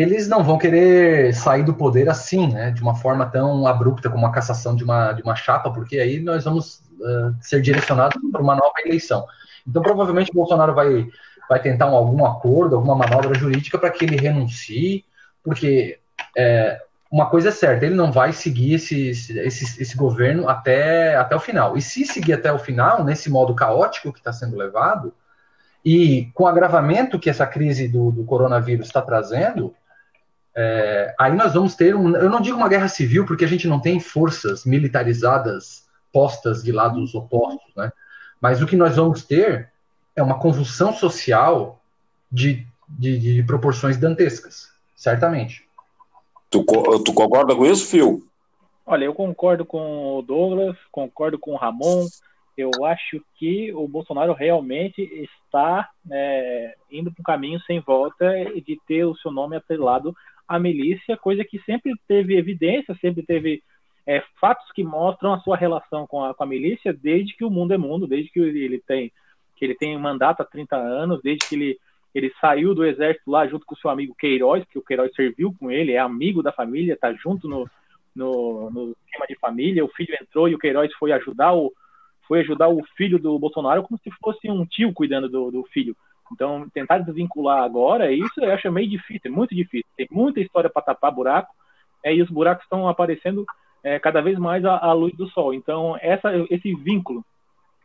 eles 0.01 0.27
não 0.29 0.43
vão 0.43 0.59
querer 0.59 1.33
sair 1.33 1.63
do 1.63 1.73
poder 1.73 2.09
assim, 2.09 2.53
né, 2.53 2.73
de 2.73 2.83
uma 2.83 2.97
forma 2.97 3.27
tão 3.27 3.65
abrupta 3.65 4.11
como 4.11 4.27
a 4.27 4.33
cassação 4.33 4.75
de 4.75 4.83
uma, 4.83 5.13
de 5.13 5.23
uma 5.23 5.37
chapa, 5.37 5.71
porque 5.71 5.99
aí 5.99 6.19
nós 6.19 6.43
vamos 6.45 6.83
uh, 6.99 7.35
ser 7.41 7.63
direcionados 7.63 8.21
para 8.33 8.43
uma 8.43 8.57
nova 8.57 8.75
eleição. 8.85 9.25
Então, 9.65 9.81
provavelmente, 9.83 10.33
Bolsonaro 10.33 10.75
vai, 10.75 11.07
vai 11.49 11.63
tentar 11.63 11.87
um, 11.87 11.95
algum 11.95 12.27
acordo, 12.27 12.75
alguma 12.75 12.97
manobra 12.97 13.39
jurídica 13.39 13.79
para 13.79 13.91
que 13.91 14.05
ele 14.05 14.17
renuncie, 14.17 15.05
porque 15.45 16.01
é, 16.37 16.81
uma 17.09 17.31
coisa 17.31 17.51
é 17.51 17.53
certa, 17.53 17.87
ele 17.87 17.95
não 17.95 18.11
vai 18.11 18.33
seguir 18.33 18.75
esse, 18.75 19.11
esse, 19.11 19.81
esse 19.81 19.97
governo 19.97 20.49
até, 20.49 21.15
até 21.15 21.37
o 21.37 21.41
final. 21.41 21.77
E 21.77 21.81
se 21.81 22.05
seguir 22.05 22.33
até 22.33 22.53
o 22.53 22.59
final, 22.59 23.05
nesse 23.05 23.31
modo 23.31 23.55
caótico 23.55 24.13
que 24.13 24.19
está 24.19 24.33
sendo 24.33 24.57
levado, 24.57 25.15
e 25.85 26.31
com 26.35 26.43
o 26.43 26.47
agravamento 26.49 27.19
que 27.19 27.31
essa 27.31 27.47
crise 27.47 27.87
do, 27.87 28.11
do 28.11 28.25
coronavírus 28.25 28.87
está 28.87 29.01
trazendo, 29.01 29.73
é, 30.56 31.14
aí 31.18 31.34
nós 31.34 31.52
vamos 31.54 31.75
ter, 31.75 31.96
um, 31.96 32.14
eu 32.16 32.30
não 32.30 32.40
digo 32.40 32.56
uma 32.56 32.68
guerra 32.68 32.88
civil, 32.88 33.26
porque 33.26 33.44
a 33.44 33.49
gente 33.49 33.66
não 33.66 33.80
tem 33.80 33.99
forças 33.99 34.64
militarizadas 34.64 35.84
postas 36.12 36.62
de 36.62 36.70
lados 36.70 37.14
opostos, 37.14 37.75
né? 37.75 37.90
Mas 38.40 38.62
o 38.62 38.66
que 38.66 38.76
nós 38.76 38.94
vamos 38.94 39.25
ter 39.25 39.73
é 40.14 40.23
uma 40.23 40.38
convulsão 40.38 40.92
social 40.92 41.82
de, 42.30 42.64
de, 42.88 43.18
de 43.18 43.42
proporções 43.42 43.96
dantescas, 43.96 44.73
certamente. 44.94 45.68
Tu, 46.50 46.64
tu 47.04 47.12
concorda 47.12 47.56
com 47.56 47.66
isso, 47.66 47.87
Phil? 47.87 48.23
Olha, 48.87 49.06
eu 49.06 49.14
concordo 49.14 49.64
com 49.64 50.18
o 50.18 50.23
Douglas, 50.23 50.76
concordo 50.92 51.38
com 51.38 51.54
o 51.54 51.56
Ramon. 51.56 52.06
Eu 52.56 52.70
acho 52.84 53.20
que 53.37 53.73
o 53.73 53.88
Bolsonaro 53.88 54.32
realmente 54.32 55.02
está 55.02 55.88
é, 56.12 56.76
indo 56.92 57.11
para 57.11 57.20
um 57.23 57.25
caminho 57.25 57.61
sem 57.62 57.80
volta 57.80 58.30
de 58.64 58.78
ter 58.87 59.04
o 59.04 59.16
seu 59.16 59.32
nome 59.32 59.56
atrelado 59.56 60.14
a 60.47 60.59
milícia, 60.59 61.17
coisa 61.17 61.45
que 61.45 61.59
sempre 61.61 61.93
teve 62.07 62.37
evidência, 62.37 62.97
sempre 63.01 63.23
teve 63.23 63.63
é, 64.07 64.23
fatos 64.41 64.71
que 64.73 64.85
mostram 64.85 65.33
a 65.33 65.41
sua 65.41 65.57
relação 65.57 66.07
com 66.07 66.23
a, 66.23 66.35
com 66.35 66.45
a, 66.45 66.47
milícia 66.47 66.93
desde 66.93 67.35
que 67.37 67.45
o 67.45 67.51
mundo 67.51 67.73
é 67.73 67.79
mundo, 67.79 68.07
desde 68.07 68.31
que 68.31 68.41
ele 68.41 68.81
tem 68.81 69.13
que 69.57 69.65
ele 69.65 69.75
tem 69.77 69.97
mandato 69.97 70.41
há 70.41 70.45
30 70.45 70.77
anos, 70.77 71.23
desde 71.23 71.49
que 71.49 71.55
ele 71.55 71.79
ele 72.15 72.33
saiu 72.41 72.75
do 72.75 72.85
exército 72.85 73.29
lá 73.29 73.47
junto 73.47 73.67
com 73.67 73.75
o 73.75 73.79
seu 73.79 73.91
amigo 73.91 74.15
Queiroz, 74.15 74.65
que 74.71 74.79
o 74.79 74.83
Queiroz 74.83 75.13
serviu 75.15 75.53
com 75.59 75.69
ele, 75.69 75.93
é 75.93 75.99
amigo 75.99 76.45
da 76.45 76.53
família, 76.53 76.97
tá 76.97 77.13
junto 77.13 77.49
no, 77.49 77.69
no, 78.15 78.71
no 78.71 78.97
esquema 79.05 79.27
de 79.27 79.37
família. 79.37 79.85
O 79.85 79.89
filho 79.89 80.17
entrou 80.21 80.49
e 80.49 80.55
o 80.55 80.59
Queiroz 80.59 80.93
foi 80.95 81.11
ajudar 81.11 81.55
o, 81.55 81.73
foi 82.29 82.41
ajudar 82.41 82.69
o 82.69 82.85
filho 82.97 83.19
do 83.19 83.37
Bolsonaro 83.37 83.83
como 83.83 83.99
se 83.99 84.11
fosse 84.23 84.49
um 84.49 84.65
tio 84.65 84.93
cuidando 84.93 85.29
do, 85.29 85.51
do 85.51 85.65
filho. 85.65 85.97
Então, 86.33 86.69
tentar 86.73 86.99
desvincular 86.99 87.62
agora, 87.62 88.12
isso 88.12 88.40
eu 88.40 88.52
acho 88.52 88.71
meio 88.73 88.88
difícil, 88.88 89.33
muito 89.33 89.54
difícil. 89.54 89.87
Tem 89.97 90.09
muita 90.11 90.40
história 90.40 90.71
para 90.71 90.83
tapar 90.83 91.12
buraco, 91.12 91.52
é, 92.02 92.14
e 92.14 92.23
os 92.23 92.31
buracos 92.31 92.64
estão 92.64 92.88
aparecendo 92.88 93.45
é, 93.83 93.99
cada 93.99 94.21
vez 94.21 94.38
mais 94.38 94.64
à, 94.64 94.78
à, 94.78 94.93
luz 94.93 95.14
do 95.16 95.28
sol. 95.28 95.54
Então, 95.54 95.97
essa, 96.00 96.31
esse 96.50 96.75
vínculo 96.75 97.25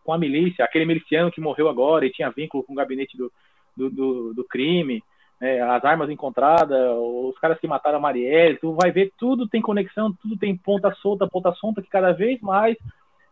com 0.03 0.13
a 0.13 0.17
milícia, 0.17 0.65
aquele 0.65 0.85
miliciano 0.85 1.31
que 1.31 1.41
morreu 1.41 1.69
agora 1.69 2.05
e 2.05 2.11
tinha 2.11 2.29
vínculo 2.29 2.63
com 2.63 2.73
o 2.73 2.75
gabinete 2.75 3.17
do, 3.17 3.31
do, 3.75 3.89
do, 3.89 4.33
do 4.33 4.43
crime, 4.43 5.03
é, 5.41 5.61
as 5.61 5.83
armas 5.85 6.09
encontradas, 6.09 6.91
os 6.97 7.37
caras 7.39 7.59
que 7.59 7.67
mataram 7.67 7.97
a 7.97 8.01
Marielle, 8.01 8.57
tu 8.57 8.73
vai 8.73 8.91
ver, 8.91 9.13
tudo 9.17 9.47
tem 9.47 9.61
conexão, 9.61 10.11
tudo 10.21 10.37
tem 10.37 10.55
ponta 10.55 10.93
solta, 10.95 11.27
ponta 11.27 11.53
solta, 11.53 11.81
que 11.81 11.89
cada 11.89 12.11
vez 12.11 12.41
mais 12.41 12.77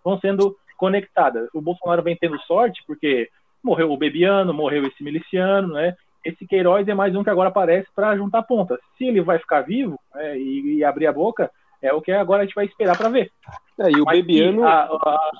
vão 0.03 0.17
sendo 0.19 0.55
conectadas. 0.77 1.49
O 1.53 1.61
Bolsonaro 1.61 2.03
vem 2.03 2.15
tendo 2.15 2.39
sorte, 2.41 2.81
porque 2.87 3.29
morreu 3.63 3.91
o 3.91 3.97
Bebiano, 3.97 4.53
morreu 4.53 4.85
esse 4.85 5.03
miliciano, 5.03 5.73
né? 5.73 5.95
Esse 6.23 6.45
Queiroz 6.45 6.87
é 6.87 6.93
mais 6.93 7.15
um 7.15 7.23
que 7.23 7.29
agora 7.29 7.49
aparece 7.49 7.87
para 7.95 8.17
juntar 8.17 8.43
pontas. 8.43 8.79
Se 8.97 9.05
ele 9.05 9.21
vai 9.21 9.39
ficar 9.39 9.61
vivo 9.61 9.99
é, 10.15 10.37
e, 10.37 10.77
e, 10.77 10.83
abrir 10.83 11.07
a 11.07 11.13
boca, 11.13 11.49
é 11.81 11.93
o 11.93 12.01
que 12.01 12.11
agora 12.11 12.43
a 12.43 12.45
gente 12.45 12.55
vai 12.55 12.65
esperar 12.65 12.97
para 12.97 13.09
ver. 13.09 13.31
É, 13.79 13.89
e 13.89 14.01
o 14.01 14.05
Mas 14.05 14.17
Bebiano, 14.17 14.65
a, 14.65 14.83
a, 14.83 15.31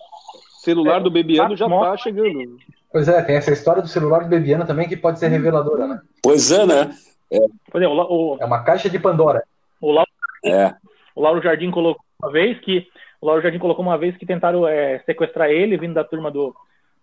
celular 0.62 1.00
é, 1.00 1.03
do 1.03 1.12
Bebiano 1.12 1.55
já 1.55 1.65
está 1.65 1.97
chegando. 1.97 2.57
Pois 2.91 3.07
é, 3.07 3.21
tem 3.21 3.36
essa 3.36 3.51
história 3.51 3.81
do 3.81 3.88
celular 3.88 4.19
do 4.24 4.29
Bebiano 4.29 4.65
também 4.65 4.88
que 4.88 4.95
pode 4.95 5.19
ser 5.19 5.27
reveladora, 5.27 5.88
né? 5.88 6.01
Pois 6.24 6.51
é, 6.51 6.65
né? 6.65 6.91
É, 7.31 7.38
é, 7.38 7.88
o, 7.88 8.38
é 8.39 8.45
uma 8.45 8.63
caixa 8.63 8.89
de 8.89 8.97
Pandora. 8.97 9.43
O 9.81 9.91
Lauro, 9.91 10.09
é. 10.45 10.74
o 11.15 11.21
Lauro 11.21 11.41
Jardim 11.41 11.69
colocou 11.69 12.01
uma 12.21 12.31
vez 12.31 12.59
que 12.62 12.88
o 13.19 13.27
Lauro 13.27 13.41
Jardim 13.41 13.59
colocou 13.59 13.83
uma 13.83 13.97
vez 13.97 14.15
que 14.15 14.25
tentaram 14.25 14.67
é, 14.67 15.00
sequestrar 15.00 15.50
ele, 15.50 15.77
vindo 15.77 15.93
da 15.93 16.03
turma 16.03 16.31
do, 16.31 16.55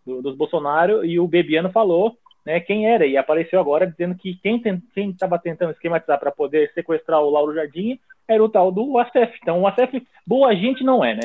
do, 0.06 0.23
dos 0.23 0.37
Bolsonaro, 0.37 1.04
e 1.04 1.18
o 1.18 1.26
Bebiano 1.26 1.70
falou 1.70 2.16
né, 2.44 2.61
quem 2.61 2.87
era, 2.87 3.06
e 3.06 3.16
apareceu 3.16 3.58
agora 3.58 3.87
dizendo 3.87 4.14
que 4.14 4.34
quem 4.37 4.62
estava 5.11 5.38
tentando 5.38 5.73
esquematizar 5.73 6.20
para 6.20 6.30
poder 6.30 6.70
sequestrar 6.75 7.20
o 7.20 7.30
Lauro 7.30 7.54
Jardim 7.54 7.99
era 8.28 8.42
o 8.42 8.49
tal 8.49 8.70
do 8.70 8.99
ACF. 8.99 9.38
Então, 9.42 9.62
o 9.62 9.66
ACF, 9.66 10.06
boa 10.26 10.54
gente 10.54 10.84
não 10.84 11.04
é, 11.04 11.14
né? 11.14 11.23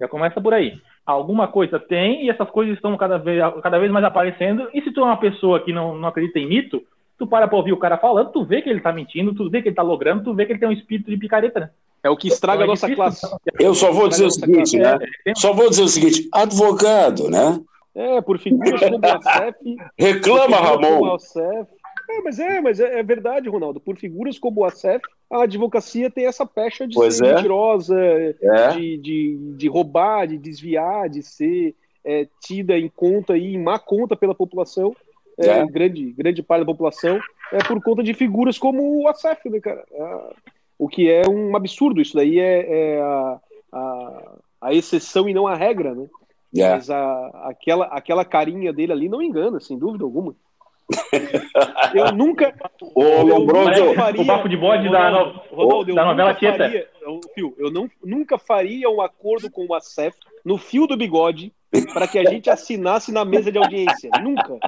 Já 0.00 0.08
começa 0.08 0.40
por 0.40 0.54
aí. 0.54 0.78
Alguma 1.04 1.48
coisa 1.48 1.78
tem, 1.78 2.24
e 2.24 2.30
essas 2.30 2.48
coisas 2.48 2.74
estão 2.74 2.96
cada 2.96 3.18
vez, 3.18 3.42
cada 3.62 3.78
vez 3.78 3.92
mais 3.92 4.04
aparecendo, 4.04 4.68
e 4.72 4.80
se 4.80 4.90
tu 4.90 5.00
é 5.00 5.04
uma 5.04 5.18
pessoa 5.18 5.60
que 5.60 5.72
não, 5.72 5.96
não 5.96 6.08
acredita 6.08 6.38
em 6.38 6.48
mito, 6.48 6.82
tu 7.18 7.26
para 7.26 7.46
pra 7.46 7.58
ouvir 7.58 7.72
o 7.72 7.78
cara 7.78 7.98
falando, 7.98 8.32
tu 8.32 8.42
vê 8.44 8.62
que 8.62 8.70
ele 8.70 8.80
tá 8.80 8.92
mentindo, 8.92 9.34
tu 9.34 9.50
vê 9.50 9.60
que 9.60 9.68
ele 9.68 9.76
tá 9.76 9.82
logrando, 9.82 10.24
tu 10.24 10.34
vê 10.34 10.46
que 10.46 10.52
ele 10.52 10.58
tem 10.58 10.68
um 10.68 10.72
espírito 10.72 11.10
de 11.10 11.16
picareta, 11.18 11.60
né? 11.60 11.70
É 12.02 12.10
o 12.10 12.16
que 12.16 12.28
estraga 12.28 12.64
então, 12.64 12.72
a 12.72 12.74
nossa 12.74 12.94
classe. 12.94 13.26
Eu 13.58 13.74
só 13.74 13.92
vou 13.92 14.08
dizer 14.08 14.26
o 14.26 14.30
seguinte, 14.30 14.78
né? 14.78 14.98
Só 15.36 15.52
vou 15.52 15.70
dizer 15.70 15.82
o 15.82 15.88
seguinte, 15.88 16.28
advogado, 16.32 17.30
né? 17.30 17.58
É, 17.94 18.20
por 18.20 18.38
figuras 18.38 18.80
como 18.80 18.98
o 18.98 19.06
ACEF. 19.06 19.76
Reclama, 19.96 20.56
Ramon. 20.56 21.16
É, 22.10 22.20
mas 22.22 22.38
é, 22.38 22.60
mas 22.60 22.80
é, 22.80 22.98
é, 22.98 23.02
verdade, 23.02 23.48
Ronaldo. 23.48 23.80
Por 23.80 23.96
figuras 23.96 24.38
como 24.38 24.60
o 24.60 24.64
ACEF, 24.64 25.02
a 25.30 25.44
advocacia 25.44 26.10
tem 26.10 26.26
essa 26.26 26.44
pecha 26.44 26.86
de 26.86 26.94
pois 26.94 27.16
ser 27.16 27.26
é. 27.26 27.34
mentirosa, 27.34 27.98
é. 27.98 28.72
de, 28.72 28.98
de, 28.98 29.54
de 29.56 29.68
roubar, 29.68 30.26
de 30.26 30.36
desviar, 30.36 31.08
de 31.08 31.22
ser 31.22 31.74
é, 32.04 32.26
tida 32.40 32.76
em 32.76 32.88
conta 32.88 33.36
e 33.36 33.54
em 33.54 33.62
má 33.62 33.78
conta 33.78 34.16
pela 34.16 34.34
população, 34.34 34.94
é, 35.38 35.46
é. 35.46 35.66
grande, 35.66 36.12
grande 36.12 36.42
parte 36.42 36.60
da 36.60 36.72
população, 36.72 37.18
é 37.52 37.58
por 37.58 37.82
conta 37.82 38.02
de 38.02 38.12
figuras 38.12 38.58
como 38.58 39.02
o 39.02 39.08
ACEF, 39.08 39.48
né, 39.48 39.60
cara? 39.60 39.84
o 40.78 40.88
que 40.88 41.08
é 41.08 41.22
um 41.28 41.56
absurdo. 41.56 42.00
Isso 42.00 42.16
daí 42.16 42.38
é, 42.38 43.00
a, 43.00 43.40
a, 43.72 44.32
a 44.60 44.74
exceção 44.74 45.28
e 45.28 45.34
não 45.34 45.46
a 45.46 45.54
regra, 45.54 45.94
né? 45.94 46.06
Yeah. 46.54 46.76
Mas 46.76 46.88
a, 46.88 47.48
aquela, 47.48 47.86
aquela 47.86 48.24
carinha 48.24 48.72
dele 48.72 48.92
ali 48.92 49.08
não 49.08 49.20
engana, 49.20 49.58
sem 49.58 49.76
dúvida 49.76 50.04
alguma. 50.04 50.36
eu 51.94 52.12
nunca. 52.12 52.54
Ô, 52.94 53.22
Lombroso, 53.22 53.94
faria, 53.94 54.20
o 54.20 54.26
papo 54.26 54.48
de 54.48 54.56
bode 54.56 54.88
da, 54.90 55.10
no, 55.10 55.40
Ronaldo, 55.50 55.94
da 55.94 56.04
novela 56.04 56.34
Tieta. 56.34 56.70
Eu, 57.36 57.54
eu 57.58 57.70
não, 57.70 57.90
nunca 58.04 58.38
faria 58.38 58.88
um 58.90 59.00
acordo 59.00 59.50
com 59.50 59.66
o 59.66 59.74
Acef 59.74 60.16
no 60.44 60.58
fio 60.58 60.86
do 60.86 60.96
bigode 60.96 61.52
para 61.92 62.06
que 62.06 62.18
a 62.18 62.30
gente 62.30 62.50
assinasse 62.50 63.10
na 63.10 63.24
mesa 63.24 63.50
de 63.50 63.58
audiência. 63.58 64.10
Nunca. 64.22 64.58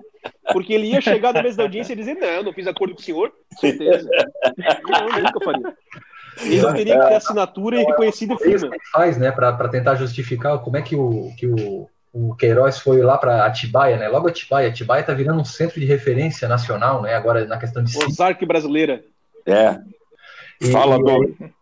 Porque 0.52 0.72
ele 0.72 0.88
ia 0.88 1.00
chegar 1.00 1.32
na 1.32 1.42
mesa 1.42 1.56
de 1.56 1.62
audiência 1.62 1.92
e 1.92 1.96
dizer: 1.96 2.14
Não, 2.14 2.28
eu 2.28 2.42
não 2.42 2.52
fiz 2.52 2.66
acordo 2.66 2.94
com 2.94 3.00
o 3.00 3.04
senhor. 3.04 3.32
Certeza. 3.60 4.08
Não, 4.88 5.22
nunca 5.22 5.44
faria. 5.44 5.76
Ele 6.42 6.60
não 6.60 6.74
teria 6.74 6.98
que 6.98 7.06
ter 7.06 7.14
assinatura 7.14 7.80
e 7.80 7.84
reconhecido 7.84 8.34
e 8.34 8.38
firma. 8.38 8.70
faz, 8.92 9.16
né, 9.16 9.30
para 9.30 9.68
tentar 9.68 9.94
justificar 9.94 10.58
como 10.58 10.76
é 10.76 10.82
que 10.82 10.94
o, 10.94 11.32
que 11.36 11.46
o, 11.46 11.88
o 12.12 12.34
Queiroz 12.34 12.78
foi 12.78 13.02
lá 13.02 13.18
para 13.18 13.44
Atibaia, 13.44 13.96
né? 13.96 14.08
Logo 14.08 14.28
Atibaia. 14.28 14.68
Atibaia 14.68 15.00
está 15.00 15.12
virando 15.12 15.40
um 15.40 15.44
centro 15.44 15.78
de 15.78 15.86
referência 15.86 16.48
nacional, 16.48 17.02
né? 17.02 17.14
Agora 17.14 17.44
na 17.46 17.58
questão 17.58 17.82
de. 17.82 17.96
Ozark 17.98 18.44
brasileira. 18.46 19.04
É. 19.44 19.78
E, 20.60 20.70
Fala, 20.72 20.98
Dom. 20.98 21.20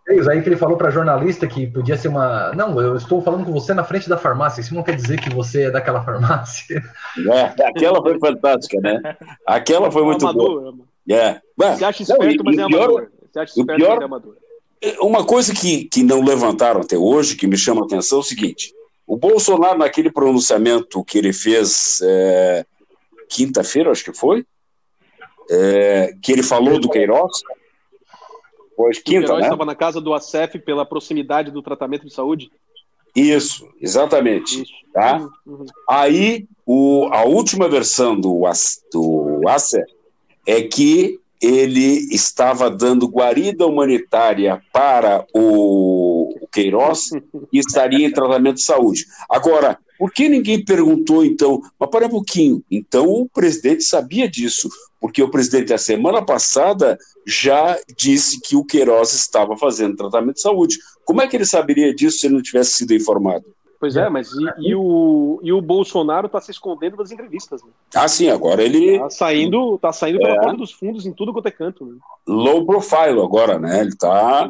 Aí, 0.09 0.21
aí 0.31 0.43
que 0.43 0.49
ele 0.49 0.57
falou 0.57 0.76
para 0.76 0.90
jornalista 0.90 1.47
que 1.47 1.66
podia 1.66 1.97
ser 1.97 2.09
uma. 2.09 2.52
Não, 2.54 2.81
eu 2.81 2.97
estou 2.97 3.21
falando 3.21 3.45
com 3.45 3.52
você 3.52 3.75
na 3.75 3.83
frente 3.83 4.09
da 4.09 4.16
farmácia. 4.16 4.61
Isso 4.61 4.75
não 4.75 4.83
quer 4.83 4.95
dizer 4.95 5.21
que 5.21 5.28
você 5.28 5.64
é 5.64 5.71
daquela 5.71 6.02
farmácia. 6.02 6.83
É, 7.33 7.69
aquela 7.69 8.02
foi 8.02 8.19
fantástica, 8.19 8.81
né? 8.81 9.16
Aquela 9.47 9.90
foi 9.90 10.04
muito 10.04 10.33
boa. 10.33 10.75
É. 11.09 11.40
Você 11.57 11.85
acha 11.85 12.02
esperto, 12.02 12.45
não, 12.45 12.52
e, 12.52 12.57
mas 12.57 12.59
é 12.59 12.66
pior, 12.66 12.85
amador. 12.85 13.09
Você 13.33 13.38
acha 13.38 13.61
esperto, 13.61 13.78
pior, 13.78 13.90
mas 13.90 14.00
é 14.00 14.04
amador. 14.04 14.37
Uma 15.00 15.25
coisa 15.25 15.54
que, 15.54 15.85
que 15.85 16.02
não 16.02 16.23
levantaram 16.23 16.81
até 16.81 16.97
hoje, 16.97 17.37
que 17.37 17.47
me 17.47 17.57
chama 17.57 17.83
a 17.83 17.85
atenção, 17.85 18.19
é 18.19 18.21
o 18.21 18.25
seguinte: 18.25 18.75
o 19.07 19.16
Bolsonaro, 19.16 19.78
naquele 19.78 20.11
pronunciamento 20.11 21.04
que 21.04 21.19
ele 21.19 21.33
fez 21.33 22.00
é, 22.02 22.66
quinta-feira, 23.28 23.90
acho 23.90 24.04
que 24.04 24.12
foi, 24.12 24.45
é, 25.50 26.14
que 26.23 26.33
ele 26.33 26.43
falou 26.43 26.78
do 26.78 26.88
Queiroz. 26.88 27.33
Pois, 28.76 28.99
quinta, 28.99 29.09
o 29.09 29.21
Queiroz 29.21 29.40
né? 29.40 29.47
estava 29.47 29.64
na 29.64 29.75
casa 29.75 30.00
do 30.00 30.12
ACEF 30.12 30.59
pela 30.59 30.85
proximidade 30.85 31.50
do 31.50 31.62
tratamento 31.62 32.07
de 32.07 32.12
saúde? 32.12 32.50
Isso, 33.14 33.69
exatamente. 33.81 34.62
Isso. 34.62 34.73
Tá? 34.93 35.19
Uhum, 35.19 35.54
uhum. 35.59 35.66
Aí, 35.88 36.47
o, 36.66 37.09
a 37.12 37.25
última 37.25 37.69
versão 37.69 38.19
do, 38.19 38.43
do 38.93 39.49
ACEF 39.49 39.85
é 40.47 40.62
que 40.62 41.21
ele 41.44 42.08
estava 42.14 42.70
dando 42.70 43.06
guarida 43.06 43.66
humanitária 43.66 44.62
para 44.72 45.26
o 45.34 46.34
Queiroz 46.50 47.10
e 47.52 47.58
estaria 47.58 48.06
em 48.06 48.12
tratamento 48.12 48.56
de 48.56 48.64
saúde. 48.64 49.04
Agora, 49.28 49.78
por 49.98 50.12
que 50.12 50.28
ninguém 50.28 50.64
perguntou 50.64 51.24
então? 51.24 51.60
Mas 51.78 51.90
para 51.90 52.06
um 52.06 52.10
pouquinho. 52.10 52.62
Então 52.70 53.06
o 53.06 53.28
presidente 53.28 53.84
sabia 53.84 54.28
disso, 54.28 54.68
porque 55.00 55.22
o 55.22 55.30
presidente 55.30 55.72
a 55.72 55.78
semana 55.78 56.24
passada 56.24 56.98
já 57.26 57.78
disse 57.96 58.40
que 58.40 58.56
o 58.56 58.64
Queiroz 58.64 59.12
estava 59.12 59.56
fazendo 59.56 59.96
tratamento 59.96 60.36
de 60.36 60.40
saúde. 60.40 60.78
Como 61.04 61.20
é 61.20 61.28
que 61.28 61.36
ele 61.36 61.44
saberia 61.44 61.94
disso 61.94 62.18
se 62.18 62.26
ele 62.26 62.34
não 62.34 62.42
tivesse 62.42 62.72
sido 62.72 62.94
informado? 62.94 63.44
Pois 63.84 63.96
é, 63.98 64.08
mas 64.08 64.32
e, 64.32 64.70
e 64.70 64.74
o, 64.74 65.38
e 65.42 65.52
o 65.52 65.60
Bolsonaro 65.60 66.24
está 66.24 66.40
se 66.40 66.50
escondendo 66.50 66.96
das 66.96 67.12
entrevistas. 67.12 67.62
Né? 67.62 67.68
Ah, 67.94 68.08
sim, 68.08 68.30
agora 68.30 68.62
ele. 68.62 68.98
Tá 68.98 69.10
saindo, 69.10 69.78
tá 69.78 69.92
saindo 69.92 70.20
pela 70.20 70.36
é. 70.36 70.40
porta 70.40 70.56
dos 70.56 70.72
fundos 70.72 71.04
em 71.04 71.12
tudo 71.12 71.34
quanto 71.34 71.48
é 71.48 71.50
canto. 71.50 71.84
Né? 71.84 71.98
Low 72.26 72.64
profile 72.64 73.20
agora, 73.20 73.58
né? 73.58 73.82
Ele 73.82 73.94
tá. 73.94 74.48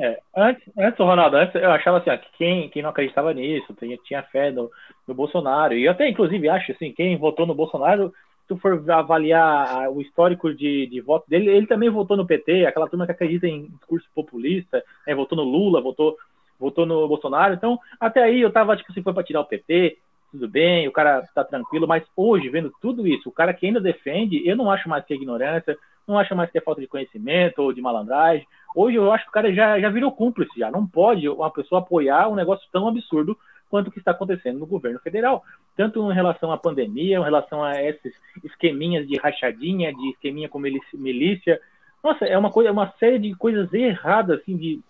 É. 0.00 0.06
é. 0.06 0.20
Antes, 0.34 0.62
antes, 0.78 0.98
Ronaldo, 0.98 1.36
antes 1.36 1.54
eu 1.54 1.70
achava 1.70 1.98
assim, 1.98 2.08
ó, 2.08 2.16
que 2.16 2.28
quem, 2.38 2.70
quem 2.70 2.82
não 2.82 2.88
acreditava 2.88 3.34
nisso, 3.34 3.74
tinha, 3.78 3.98
tinha 3.98 4.22
fé 4.22 4.50
no, 4.50 4.70
no 5.06 5.12
Bolsonaro. 5.12 5.74
E 5.74 5.84
eu 5.84 5.92
até, 5.92 6.08
inclusive, 6.08 6.48
acho 6.48 6.72
assim, 6.72 6.92
quem 6.92 7.14
votou 7.18 7.44
no 7.44 7.54
Bolsonaro, 7.54 8.08
se 8.40 8.48
tu 8.48 8.56
for 8.56 8.82
avaliar 8.90 9.90
o 9.90 10.00
histórico 10.00 10.54
de, 10.54 10.86
de 10.86 10.98
voto 11.02 11.28
dele, 11.28 11.50
ele 11.50 11.66
também 11.66 11.90
votou 11.90 12.16
no 12.16 12.26
PT, 12.26 12.64
aquela 12.64 12.88
turma 12.88 13.04
que 13.04 13.12
acredita 13.12 13.46
em 13.46 13.66
discurso 13.66 14.08
populista, 14.14 14.82
né, 15.06 15.14
votou 15.14 15.36
no 15.36 15.44
Lula, 15.44 15.82
votou 15.82 16.16
votou 16.62 16.86
no 16.86 17.06
Bolsonaro. 17.08 17.54
Então, 17.54 17.78
até 18.00 18.22
aí 18.22 18.40
eu 18.40 18.52
tava, 18.52 18.76
tipo, 18.76 18.92
se 18.92 19.02
foi 19.02 19.12
para 19.12 19.24
tirar 19.24 19.40
o 19.40 19.44
PT, 19.44 19.98
tudo 20.30 20.48
bem, 20.48 20.88
o 20.88 20.92
cara 20.92 21.22
tá 21.34 21.44
tranquilo, 21.44 21.86
mas 21.86 22.02
hoje, 22.16 22.48
vendo 22.48 22.72
tudo 22.80 23.06
isso, 23.06 23.28
o 23.28 23.32
cara 23.32 23.52
que 23.52 23.66
ainda 23.66 23.80
defende, 23.80 24.46
eu 24.48 24.56
não 24.56 24.70
acho 24.70 24.88
mais 24.88 25.04
que 25.04 25.12
é 25.12 25.16
ignorância, 25.16 25.76
não 26.08 26.18
acho 26.18 26.34
mais 26.34 26.50
que 26.50 26.58
é 26.58 26.60
falta 26.60 26.80
de 26.80 26.86
conhecimento 26.86 27.60
ou 27.60 27.72
de 27.72 27.82
malandragem. 27.82 28.46
Hoje 28.74 28.96
eu 28.96 29.12
acho 29.12 29.24
que 29.24 29.30
o 29.30 29.32
cara 29.32 29.52
já, 29.52 29.78
já 29.78 29.90
virou 29.90 30.10
cúmplice, 30.10 30.58
já. 30.58 30.70
Não 30.70 30.86
pode 30.86 31.28
uma 31.28 31.50
pessoa 31.50 31.80
apoiar 31.80 32.28
um 32.28 32.34
negócio 32.34 32.66
tão 32.72 32.88
absurdo 32.88 33.36
quanto 33.68 33.88
o 33.88 33.90
que 33.90 33.98
está 33.98 34.10
acontecendo 34.10 34.58
no 34.58 34.66
governo 34.66 34.98
federal. 35.00 35.44
Tanto 35.76 36.10
em 36.10 36.14
relação 36.14 36.50
à 36.50 36.58
pandemia, 36.58 37.18
em 37.18 37.22
relação 37.22 37.62
a 37.62 37.82
esses 37.82 38.14
esqueminhas 38.42 39.06
de 39.06 39.16
rachadinha, 39.18 39.94
de 39.94 40.10
esqueminha 40.10 40.48
com 40.48 40.58
milícia. 40.58 41.60
Nossa, 42.02 42.24
é 42.24 42.36
uma 42.36 42.50
coisa, 42.50 42.70
é 42.70 42.72
uma 42.72 42.92
série 42.98 43.18
de 43.18 43.34
coisas 43.34 43.72
erradas, 43.72 44.40
assim, 44.40 44.56
de 44.56 44.80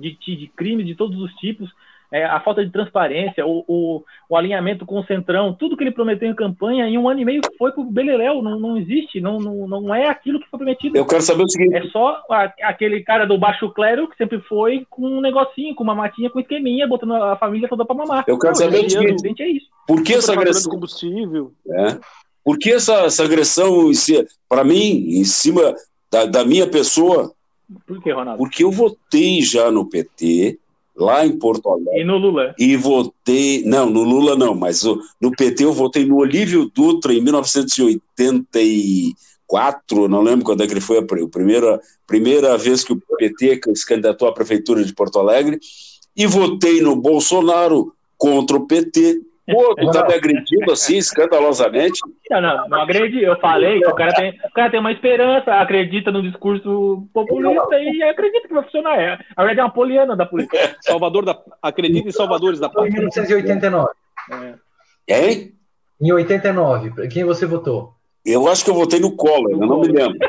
de, 0.00 0.16
de 0.36 0.46
crimes 0.54 0.86
de 0.86 0.94
todos 0.94 1.20
os 1.20 1.32
tipos 1.34 1.70
é, 2.10 2.24
a 2.24 2.40
falta 2.40 2.64
de 2.64 2.72
transparência, 2.72 3.46
o, 3.46 3.64
o, 3.68 4.02
o, 4.28 4.36
alinhamento 4.36 4.86
com 4.86 4.98
o 4.98 5.04
Centrão, 5.04 5.52
tudo 5.52 5.76
que 5.76 5.84
ele 5.84 5.90
prometeu 5.90 6.28
em 6.28 6.34
campanha, 6.34 6.86
em 6.86 6.96
um 6.96 7.08
ano 7.08 7.20
e 7.20 7.24
meio 7.24 7.42
foi 7.58 7.70
pro 7.70 7.84
Beleléu, 7.84 8.42
não, 8.42 8.58
não 8.58 8.78
existe, 8.78 9.20
não, 9.20 9.38
não, 9.38 9.68
não 9.68 9.94
é 9.94 10.08
aquilo 10.08 10.40
que 10.40 10.48
foi 10.48 10.58
prometido. 10.58 10.96
Eu 10.96 11.06
quero 11.06 11.22
saber 11.22 11.42
o 11.42 11.48
seguinte... 11.50 11.76
É 11.76 11.86
só 11.90 12.22
a, 12.30 12.44
aquele 12.62 13.02
cara 13.02 13.26
do 13.26 13.36
baixo 13.36 13.68
clero 13.70 14.08
que 14.08 14.16
sempre 14.16 14.40
foi 14.40 14.86
com 14.88 15.06
um 15.06 15.20
negocinho, 15.20 15.74
com 15.74 15.84
uma 15.84 15.94
matinha, 15.94 16.30
com 16.30 16.40
esqueminha, 16.40 16.88
botando 16.88 17.12
a 17.12 17.36
família 17.36 17.68
toda 17.68 17.84
pra 17.84 17.94
mamar. 17.94 18.24
Eu 18.26 18.38
quero 18.38 18.52
não, 18.52 18.54
saber 18.54 18.86
o 18.86 18.90
seguinte... 18.90 19.42
É 19.42 19.48
isso. 19.48 19.66
Por 19.86 20.02
que 20.02 20.14
essa 20.14 20.32
agressão... 20.32 20.72
combustível. 20.72 21.52
É. 21.70 21.98
Por 22.42 22.58
que 22.58 22.72
essa, 22.72 23.00
essa 23.00 23.22
agressão, 23.22 23.90
para 24.48 24.64
mim, 24.64 25.18
em 25.20 25.24
cima 25.24 25.74
da, 26.10 26.24
da 26.24 26.44
minha 26.44 26.66
pessoa? 26.66 27.34
Por 27.86 28.02
que, 28.02 28.12
Ronaldo? 28.12 28.38
Porque 28.38 28.64
eu 28.64 28.70
votei 28.70 29.42
já 29.42 29.70
no 29.70 29.86
PT, 29.86 30.58
lá 30.96 31.24
em 31.24 31.38
Porto 31.38 31.68
Alegre. 31.68 32.00
E 32.00 32.04
no 32.04 32.16
Lula? 32.16 32.54
E 32.58 32.76
votei. 32.76 33.62
Não, 33.64 33.88
no 33.88 34.02
Lula 34.02 34.36
não, 34.36 34.54
mas 34.54 34.82
no 35.20 35.30
PT 35.36 35.64
eu 35.64 35.72
votei 35.72 36.04
no 36.04 36.16
Olívio 36.16 36.70
Dutra 36.74 37.12
em 37.12 37.22
1984, 37.22 40.08
não 40.08 40.22
lembro 40.22 40.44
quando 40.44 40.62
é 40.62 40.66
que 40.66 40.72
ele 40.72 40.80
foi 40.80 40.98
a 40.98 41.06
primeira, 41.28 41.80
primeira 42.06 42.56
vez 42.56 42.82
que 42.82 42.92
o 42.92 43.02
PT 43.18 43.60
se 43.74 43.86
candidatou 43.86 44.28
à 44.28 44.32
Prefeitura 44.32 44.82
de 44.82 44.94
Porto 44.94 45.18
Alegre, 45.18 45.58
e 46.16 46.26
votei 46.26 46.80
no 46.80 46.96
Bolsonaro 46.96 47.92
contra 48.16 48.56
o 48.56 48.66
PT 48.66 49.20
Pô, 49.50 49.74
tu 49.74 49.90
tá 49.90 50.06
me 50.06 50.14
agredindo 50.14 50.70
assim, 50.70 50.98
escandalosamente? 50.98 51.98
Não, 52.30 52.40
não, 52.40 52.68
não 52.68 52.80
agredi. 52.82 53.22
Eu 53.22 53.38
falei 53.40 53.80
que 53.80 53.88
o 53.88 53.94
cara, 53.94 54.12
tem, 54.12 54.30
o 54.30 54.52
cara 54.52 54.70
tem 54.70 54.80
uma 54.80 54.92
esperança, 54.92 55.54
acredita 55.54 56.12
no 56.12 56.22
discurso 56.22 57.08
populista 57.14 57.78
e 57.80 58.02
acredita 58.02 58.46
que 58.46 58.54
vai 58.54 58.64
funcionar. 58.64 59.00
É, 59.00 59.18
a 59.34 59.42
verdade 59.42 59.60
é 59.60 59.64
uma 59.64 59.72
poliana 59.72 60.14
da 60.14 60.26
política. 60.26 60.58
Salvador 60.82 61.24
da, 61.24 61.38
acredita 61.62 62.08
em 62.08 62.12
salvadores 62.12 62.60
da 62.60 62.68
pátria. 62.68 62.90
Em 62.90 62.92
1989. 62.94 63.88
É. 65.08 65.18
Hein? 65.18 65.54
Em 66.00 66.12
89, 66.12 67.08
quem 67.08 67.24
você 67.24 67.46
votou? 67.46 67.94
Eu 68.24 68.46
acho 68.48 68.62
que 68.62 68.70
eu 68.70 68.74
votei 68.74 69.00
no 69.00 69.16
Collor, 69.16 69.50
eu 69.50 69.58
não 69.58 69.80
me 69.80 69.88
lembro. 69.88 70.18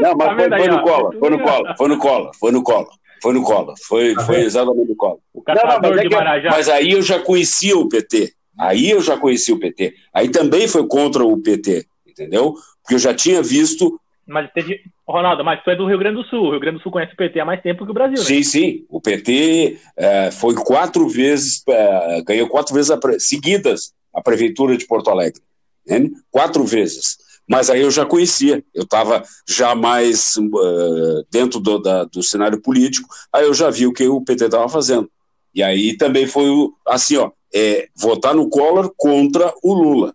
Não, 0.00 0.12
mas 0.16 0.48
tá 0.48 0.58
foi, 0.58 0.58
foi, 0.58 0.68
no 0.68 0.82
Collor, 0.82 1.18
foi 1.18 1.30
no 1.30 1.38
Collor, 1.38 1.76
foi 1.76 1.88
no 1.88 1.98
Collor, 1.98 2.30
foi 2.34 2.52
no 2.52 2.62
Collor. 2.62 2.88
Foi 3.24 3.32
no 3.32 3.42
Collor, 3.42 3.74
foi, 3.80 4.14
foi 4.26 4.42
exatamente 4.42 4.90
no 4.90 4.96
Collor. 4.96 5.18
O 5.32 5.42
não, 5.48 5.54
não, 5.54 5.80
mas, 5.80 5.96
é 5.96 6.08
que, 6.08 6.50
mas 6.50 6.68
aí 6.68 6.90
eu 6.90 7.00
já 7.00 7.18
conhecia 7.18 7.74
o 7.74 7.88
PT. 7.88 8.34
Aí 8.60 8.90
eu 8.90 9.00
já 9.00 9.16
conhecia 9.16 9.54
o 9.54 9.58
PT. 9.58 9.94
Aí 10.12 10.28
também 10.28 10.68
foi 10.68 10.86
contra 10.86 11.24
o 11.24 11.40
PT, 11.40 11.86
entendeu? 12.06 12.52
Porque 12.82 12.96
eu 12.96 12.98
já 12.98 13.14
tinha 13.14 13.42
visto. 13.42 13.98
Mas 14.26 14.52
teve. 14.52 14.82
Ronaldo, 15.08 15.42
mas 15.42 15.64
tu 15.64 15.70
é 15.70 15.74
do 15.74 15.86
Rio 15.86 15.98
Grande 15.98 16.16
do 16.16 16.28
Sul. 16.28 16.48
O 16.48 16.50
Rio 16.50 16.60
Grande 16.60 16.76
do 16.76 16.82
Sul 16.82 16.92
conhece 16.92 17.14
o 17.14 17.16
PT 17.16 17.40
há 17.40 17.46
mais 17.46 17.62
tempo 17.62 17.86
que 17.86 17.90
o 17.92 17.94
Brasil, 17.94 18.18
né? 18.18 18.24
Sim, 18.24 18.42
sim. 18.42 18.84
O 18.90 19.00
PT 19.00 19.78
é, 19.96 20.30
foi 20.30 20.54
quatro 20.54 21.08
vezes, 21.08 21.62
é, 21.66 22.22
ganhou 22.26 22.46
quatro 22.46 22.74
vezes 22.74 22.90
a, 22.90 22.98
seguidas 23.18 23.94
a 24.12 24.20
Prefeitura 24.20 24.76
de 24.76 24.86
Porto 24.86 25.08
Alegre. 25.08 25.40
Né? 25.88 26.10
Quatro 26.30 26.62
vezes. 26.64 27.16
Mas 27.48 27.68
aí 27.68 27.82
eu 27.82 27.90
já 27.90 28.06
conhecia, 28.06 28.64
eu 28.72 28.84
estava 28.84 29.22
já 29.46 29.74
mais 29.74 30.36
uh, 30.36 31.26
dentro 31.30 31.60
do, 31.60 31.78
da, 31.78 32.04
do 32.04 32.22
cenário 32.22 32.60
político, 32.60 33.08
aí 33.32 33.44
eu 33.44 33.52
já 33.52 33.68
vi 33.70 33.86
o 33.86 33.92
que 33.92 34.08
o 34.08 34.22
PT 34.22 34.46
estava 34.46 34.68
fazendo. 34.68 35.10
E 35.54 35.62
aí 35.62 35.96
também 35.96 36.26
foi 36.26 36.46
assim, 36.86 37.16
ó, 37.16 37.30
é, 37.54 37.88
votar 37.94 38.34
no 38.34 38.48
Collor 38.48 38.92
contra 38.96 39.52
o 39.62 39.74
Lula. 39.74 40.14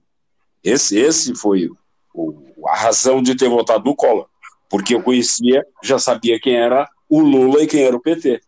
Esse, 0.64 0.98
esse 0.98 1.36
foi 1.36 1.70
o, 2.14 2.44
a 2.68 2.76
razão 2.76 3.22
de 3.22 3.36
ter 3.36 3.48
votado 3.48 3.86
no 3.86 3.96
Collor, 3.96 4.28
porque 4.70 4.96
eu 4.96 5.04
conhecia, 5.04 5.66
já 5.84 5.98
sabia 5.98 6.40
quem 6.40 6.56
era 6.56 6.90
o 7.08 7.22
Lula 7.22 7.64
e 7.64 7.68
quem 7.68 7.84
era 7.84 7.96
o 7.96 8.02
PT. 8.02 8.42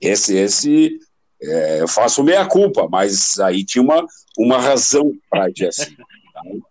Esse, 0.00 0.36
esse 0.36 0.98
é, 1.40 1.82
eu 1.82 1.88
faço 1.88 2.24
meia 2.24 2.44
culpa, 2.46 2.88
mas 2.90 3.38
aí 3.38 3.64
tinha 3.64 3.82
uma, 3.82 4.04
uma 4.36 4.58
razão 4.58 5.12
para 5.30 5.44
agir 5.44 5.68
assim. 5.68 5.94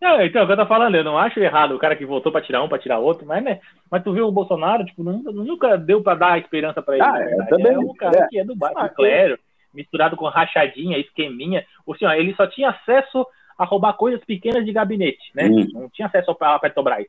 Não, 0.02 0.22
então, 0.22 0.42
é 0.42 0.44
o 0.44 0.48
que 0.48 0.54
eu 0.54 0.58
tô 0.58 0.66
falando, 0.66 0.96
eu 0.96 1.04
não 1.04 1.18
acho 1.18 1.40
errado 1.40 1.76
o 1.76 1.80
cara 1.80 1.96
que 1.96 2.06
votou 2.06 2.32
para 2.32 2.42
tirar 2.42 2.62
um, 2.64 2.70
para 2.70 2.80
tirar 2.80 3.00
outro, 3.00 3.26
mas, 3.26 3.44
né, 3.44 3.60
mas 3.90 4.04
tu 4.04 4.14
viu 4.14 4.28
o 4.28 4.32
Bolsonaro, 4.32 4.86
tipo, 4.86 5.04
nunca 5.04 5.78
deu 5.78 6.02
para 6.02 6.18
dar 6.18 6.40
esperança 6.40 6.82
para 6.82 6.96
ele. 6.96 7.04
Ah, 7.04 7.20
é, 7.20 7.46
também, 7.46 7.74
é 7.74 7.80
um 7.80 7.94
cara 7.94 8.24
é. 8.24 8.28
que 8.28 8.40
é 8.40 8.44
do 8.44 8.56
bairro, 8.56 8.78
ah, 8.78 8.90
claro, 8.90 9.40
misturado 9.74 10.16
com 10.16 10.26
rachadinha, 10.28 10.98
esqueminha. 10.98 11.66
O 11.86 11.96
senhor, 11.96 12.14
ele 12.14 12.34
só 12.36 12.48
tinha 12.48 12.70
acesso 12.70 13.26
a 13.58 13.66
roubar 13.66 13.94
coisas 13.94 14.24
pequenas 14.24 14.66
de 14.66 14.72
gabinete, 14.72 15.32
né? 15.34 15.48
Hum. 15.48 15.68
Não 15.74 15.90
tinha 15.90 16.08
acesso 16.08 16.36
à 16.40 16.60
Petrobras. 16.60 17.06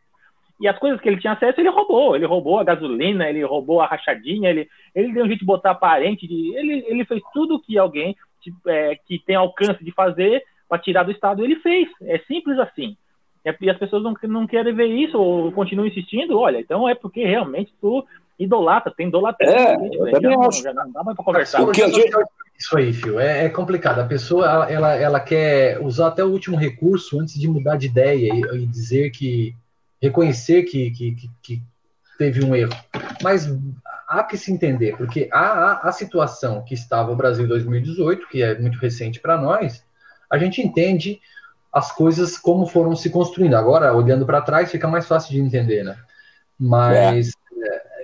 E 0.60 0.66
as 0.66 0.78
coisas 0.78 1.00
que 1.00 1.08
ele 1.08 1.20
tinha 1.20 1.34
acesso, 1.34 1.60
ele 1.60 1.68
roubou. 1.68 2.16
Ele 2.16 2.24
roubou 2.24 2.58
a 2.58 2.64
gasolina, 2.64 3.28
ele 3.28 3.44
roubou 3.44 3.80
a 3.80 3.86
rachadinha, 3.86 4.48
ele, 4.48 4.68
ele 4.94 5.12
deu 5.12 5.24
um 5.24 5.26
jeito 5.26 5.40
de 5.40 5.46
botar 5.46 5.74
parente, 5.74 6.26
de, 6.26 6.56
ele, 6.56 6.84
ele 6.88 7.04
fez 7.04 7.22
tudo 7.32 7.60
que 7.60 7.76
alguém 7.76 8.16
é, 8.66 8.96
que 9.06 9.18
tem 9.18 9.36
alcance 9.36 9.84
de 9.84 9.92
fazer 9.92 10.42
para 10.68 10.78
tirar 10.78 11.04
do 11.04 11.10
Estado, 11.10 11.44
ele 11.44 11.56
fez. 11.56 11.88
É 12.02 12.18
simples 12.20 12.58
assim. 12.58 12.96
E 13.60 13.70
as 13.70 13.78
pessoas 13.78 14.02
não, 14.02 14.14
não 14.24 14.46
querem 14.46 14.74
ver 14.74 14.88
isso 14.88 15.16
ou 15.16 15.52
continuam 15.52 15.86
insistindo, 15.86 16.36
olha, 16.36 16.58
então 16.58 16.88
é 16.88 16.96
porque 16.96 17.24
realmente 17.24 17.72
tu 17.80 18.04
idolatra, 18.38 18.92
tem 18.94 19.06
idolatria. 19.06 19.48
É, 19.48 19.76
também 19.76 20.32
já, 20.32 20.40
acho. 20.40 20.62
já 20.62 20.74
não 20.74 20.90
dá 20.90 21.04
mais 21.04 21.16
para 21.16 21.24
conversar. 21.24 21.62
O 21.62 21.70
que 21.70 21.82
a 21.82 21.88
gente... 21.88 22.10
Isso 22.58 22.76
aí, 22.76 22.92
Fio, 22.92 23.20
é, 23.20 23.44
é, 23.44 23.48
complicado. 23.50 24.00
A 24.00 24.06
pessoa, 24.06 24.46
ela, 24.46 24.70
ela, 24.70 24.94
ela, 24.94 25.20
quer 25.20 25.78
usar 25.80 26.08
até 26.08 26.24
o 26.24 26.30
último 26.30 26.56
recurso 26.56 27.20
antes 27.20 27.38
de 27.38 27.46
mudar 27.46 27.76
de 27.76 27.86
ideia 27.86 28.32
e, 28.34 28.62
e 28.62 28.66
dizer 28.66 29.10
que, 29.10 29.54
reconhecer 30.00 30.62
que, 30.62 30.90
que, 30.90 31.12
que, 31.14 31.30
que 31.42 31.62
teve 32.18 32.44
um 32.44 32.54
erro. 32.54 32.72
Mas 33.22 33.46
há 34.08 34.22
que 34.24 34.36
se 34.36 34.52
entender, 34.52 34.96
porque 34.96 35.28
a, 35.32 35.38
a, 35.38 35.88
a, 35.88 35.92
situação 35.92 36.62
que 36.64 36.74
estava 36.74 37.12
o 37.12 37.16
Brasil 37.16 37.44
em 37.44 37.48
2018, 37.48 38.28
que 38.28 38.42
é 38.42 38.58
muito 38.58 38.78
recente 38.78 39.20
para 39.20 39.36
nós, 39.36 39.84
a 40.30 40.38
gente 40.38 40.60
entende 40.60 41.20
as 41.72 41.92
coisas 41.92 42.38
como 42.38 42.66
foram 42.66 42.96
se 42.96 43.10
construindo. 43.10 43.54
Agora, 43.54 43.92
olhando 43.92 44.24
para 44.24 44.40
trás, 44.40 44.70
fica 44.70 44.88
mais 44.88 45.06
fácil 45.06 45.32
de 45.32 45.40
entender, 45.40 45.84
né? 45.84 45.96
Mas 46.58 47.28
é. 47.28 47.32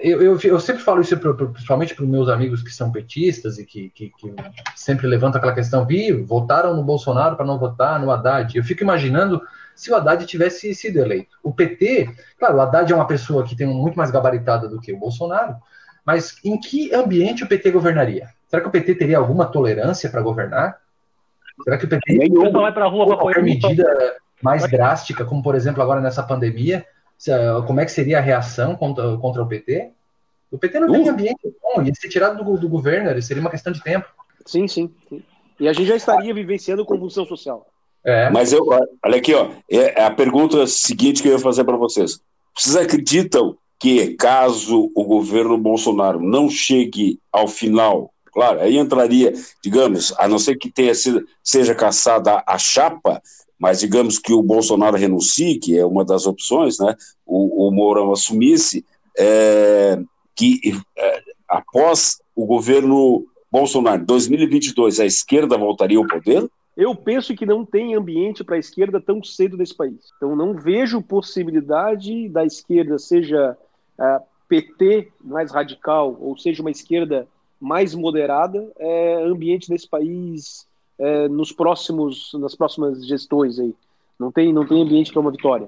eu, 0.02 0.20
eu, 0.20 0.38
eu, 0.42 0.60
sempre 0.60 0.82
falo 0.82 1.00
isso, 1.00 1.16
pro, 1.16 1.34
principalmente 1.34 1.94
para 1.94 2.04
os 2.04 2.10
meus 2.10 2.28
amigos 2.28 2.62
que 2.62 2.70
são 2.70 2.92
petistas 2.92 3.58
e 3.58 3.64
que, 3.64 3.88
que, 3.90 4.10
que 4.10 4.34
sempre 4.76 5.06
levantam 5.06 5.38
aquela 5.38 5.54
questão: 5.54 5.86
vi, 5.86 6.12
votaram 6.12 6.76
no 6.76 6.84
Bolsonaro 6.84 7.34
para 7.34 7.46
não 7.46 7.58
votar 7.58 7.98
no 7.98 8.10
Haddad. 8.10 8.56
Eu 8.56 8.62
fico 8.62 8.82
imaginando 8.82 9.40
se 9.74 9.90
o 9.90 9.96
Haddad 9.96 10.26
tivesse 10.26 10.74
sido 10.74 10.98
eleito. 10.98 11.38
O 11.42 11.52
PT, 11.52 12.14
claro, 12.38 12.58
o 12.58 12.60
Haddad 12.60 12.92
é 12.92 12.94
uma 12.94 13.06
pessoa 13.06 13.42
que 13.44 13.56
tem 13.56 13.66
muito 13.66 13.96
mais 13.96 14.10
gabaritada 14.10 14.68
do 14.68 14.80
que 14.80 14.92
o 14.92 14.98
Bolsonaro, 14.98 15.56
mas 16.04 16.36
em 16.44 16.60
que 16.60 16.94
ambiente 16.94 17.42
o 17.42 17.48
PT 17.48 17.70
governaria? 17.70 18.28
Será 18.48 18.60
que 18.60 18.68
o 18.68 18.72
PT 18.72 18.96
teria 18.96 19.16
alguma 19.16 19.46
tolerância 19.46 20.10
para 20.10 20.20
governar? 20.20 20.81
Será 21.64 21.78
que 21.78 21.84
o 21.84 21.88
PT 21.88 22.14
Nenhum. 22.14 22.50
vai 22.50 22.72
para 22.72 22.84
a 22.84 22.88
rua 22.88 23.16
qualquer 23.16 23.42
medida 23.42 24.16
mais 24.42 24.68
drástica, 24.68 25.24
como 25.24 25.42
por 25.42 25.54
exemplo 25.54 25.82
agora 25.82 26.00
nessa 26.00 26.22
pandemia? 26.22 26.84
Como 27.66 27.80
é 27.80 27.84
que 27.84 27.92
seria 27.92 28.18
a 28.18 28.20
reação 28.20 28.74
contra, 28.74 29.16
contra 29.18 29.42
o 29.42 29.46
PT? 29.46 29.90
O 30.50 30.58
PT 30.58 30.80
não 30.80 30.92
tem 30.92 31.08
ambiente 31.08 31.40
bom, 31.62 31.82
ia 31.82 31.94
ser 31.94 32.08
tirado 32.08 32.44
do, 32.44 32.58
do 32.58 32.68
governo, 32.68 33.22
seria 33.22 33.40
uma 33.40 33.50
questão 33.50 33.72
de 33.72 33.82
tempo. 33.82 34.06
Sim, 34.44 34.66
sim, 34.68 34.90
sim. 35.08 35.22
E 35.58 35.68
a 35.68 35.72
gente 35.72 35.86
já 35.86 35.96
estaria 35.96 36.34
vivenciando 36.34 36.84
convulsão 36.84 37.24
social. 37.24 37.66
É. 38.04 38.28
Mas 38.30 38.52
eu, 38.52 38.66
olha 38.66 39.16
aqui, 39.16 39.32
ó, 39.32 39.50
é 39.70 40.02
a 40.02 40.10
pergunta 40.10 40.66
seguinte 40.66 41.22
que 41.22 41.28
eu 41.28 41.32
ia 41.32 41.38
fazer 41.38 41.64
para 41.64 41.76
vocês. 41.76 42.20
Vocês 42.54 42.76
acreditam 42.76 43.56
que 43.78 44.14
caso 44.14 44.90
o 44.94 45.04
governo 45.04 45.56
Bolsonaro 45.56 46.20
não 46.20 46.50
chegue 46.50 47.18
ao 47.32 47.48
final 47.48 48.11
Claro, 48.32 48.60
aí 48.60 48.78
entraria, 48.78 49.32
digamos, 49.62 50.14
a 50.18 50.26
não 50.26 50.38
ser 50.38 50.56
que 50.56 50.70
tenha 50.70 50.94
sido, 50.94 51.26
seja 51.44 51.74
caçada 51.74 52.42
a 52.46 52.58
chapa, 52.58 53.20
mas 53.58 53.80
digamos 53.80 54.18
que 54.18 54.32
o 54.32 54.42
Bolsonaro 54.42 54.96
renuncie, 54.96 55.58
que 55.58 55.78
é 55.78 55.84
uma 55.84 56.04
das 56.04 56.26
opções, 56.26 56.78
né? 56.78 56.96
O, 57.26 57.68
o 57.68 57.70
Mourão 57.70 58.10
assumisse, 58.10 58.84
é, 59.18 59.98
que 60.34 60.60
é, 60.96 61.22
após 61.46 62.22
o 62.34 62.46
governo 62.46 63.26
Bolsonaro, 63.50 64.04
2022, 64.06 64.98
a 64.98 65.04
esquerda 65.04 65.58
voltaria 65.58 65.98
ao 65.98 66.06
poder? 66.06 66.48
Eu 66.74 66.94
penso 66.94 67.34
que 67.34 67.44
não 67.44 67.66
tem 67.66 67.94
ambiente 67.94 68.42
para 68.42 68.56
a 68.56 68.58
esquerda 68.58 68.98
tão 68.98 69.22
cedo 69.22 69.58
nesse 69.58 69.76
país. 69.76 70.08
Então 70.16 70.34
não 70.34 70.54
vejo 70.54 71.02
possibilidade 71.02 72.30
da 72.30 72.46
esquerda, 72.46 72.98
seja 72.98 73.56
uh, 73.98 74.24
PT 74.48 75.12
mais 75.22 75.52
radical, 75.52 76.16
ou 76.18 76.36
seja 76.38 76.62
uma 76.62 76.70
esquerda 76.70 77.28
mais 77.62 77.94
moderada 77.94 78.70
é, 78.76 79.22
ambiente 79.24 79.70
nesse 79.70 79.88
país 79.88 80.66
é, 80.98 81.28
nos 81.28 81.52
próximos 81.52 82.32
nas 82.34 82.54
próximas 82.54 83.06
gestões 83.06 83.58
aí. 83.58 83.74
Não 84.18 84.32
tem 84.32 84.52
não 84.52 84.66
tem 84.66 84.82
ambiente 84.82 85.12
para 85.12 85.20
uma 85.20 85.30
vitória. 85.30 85.66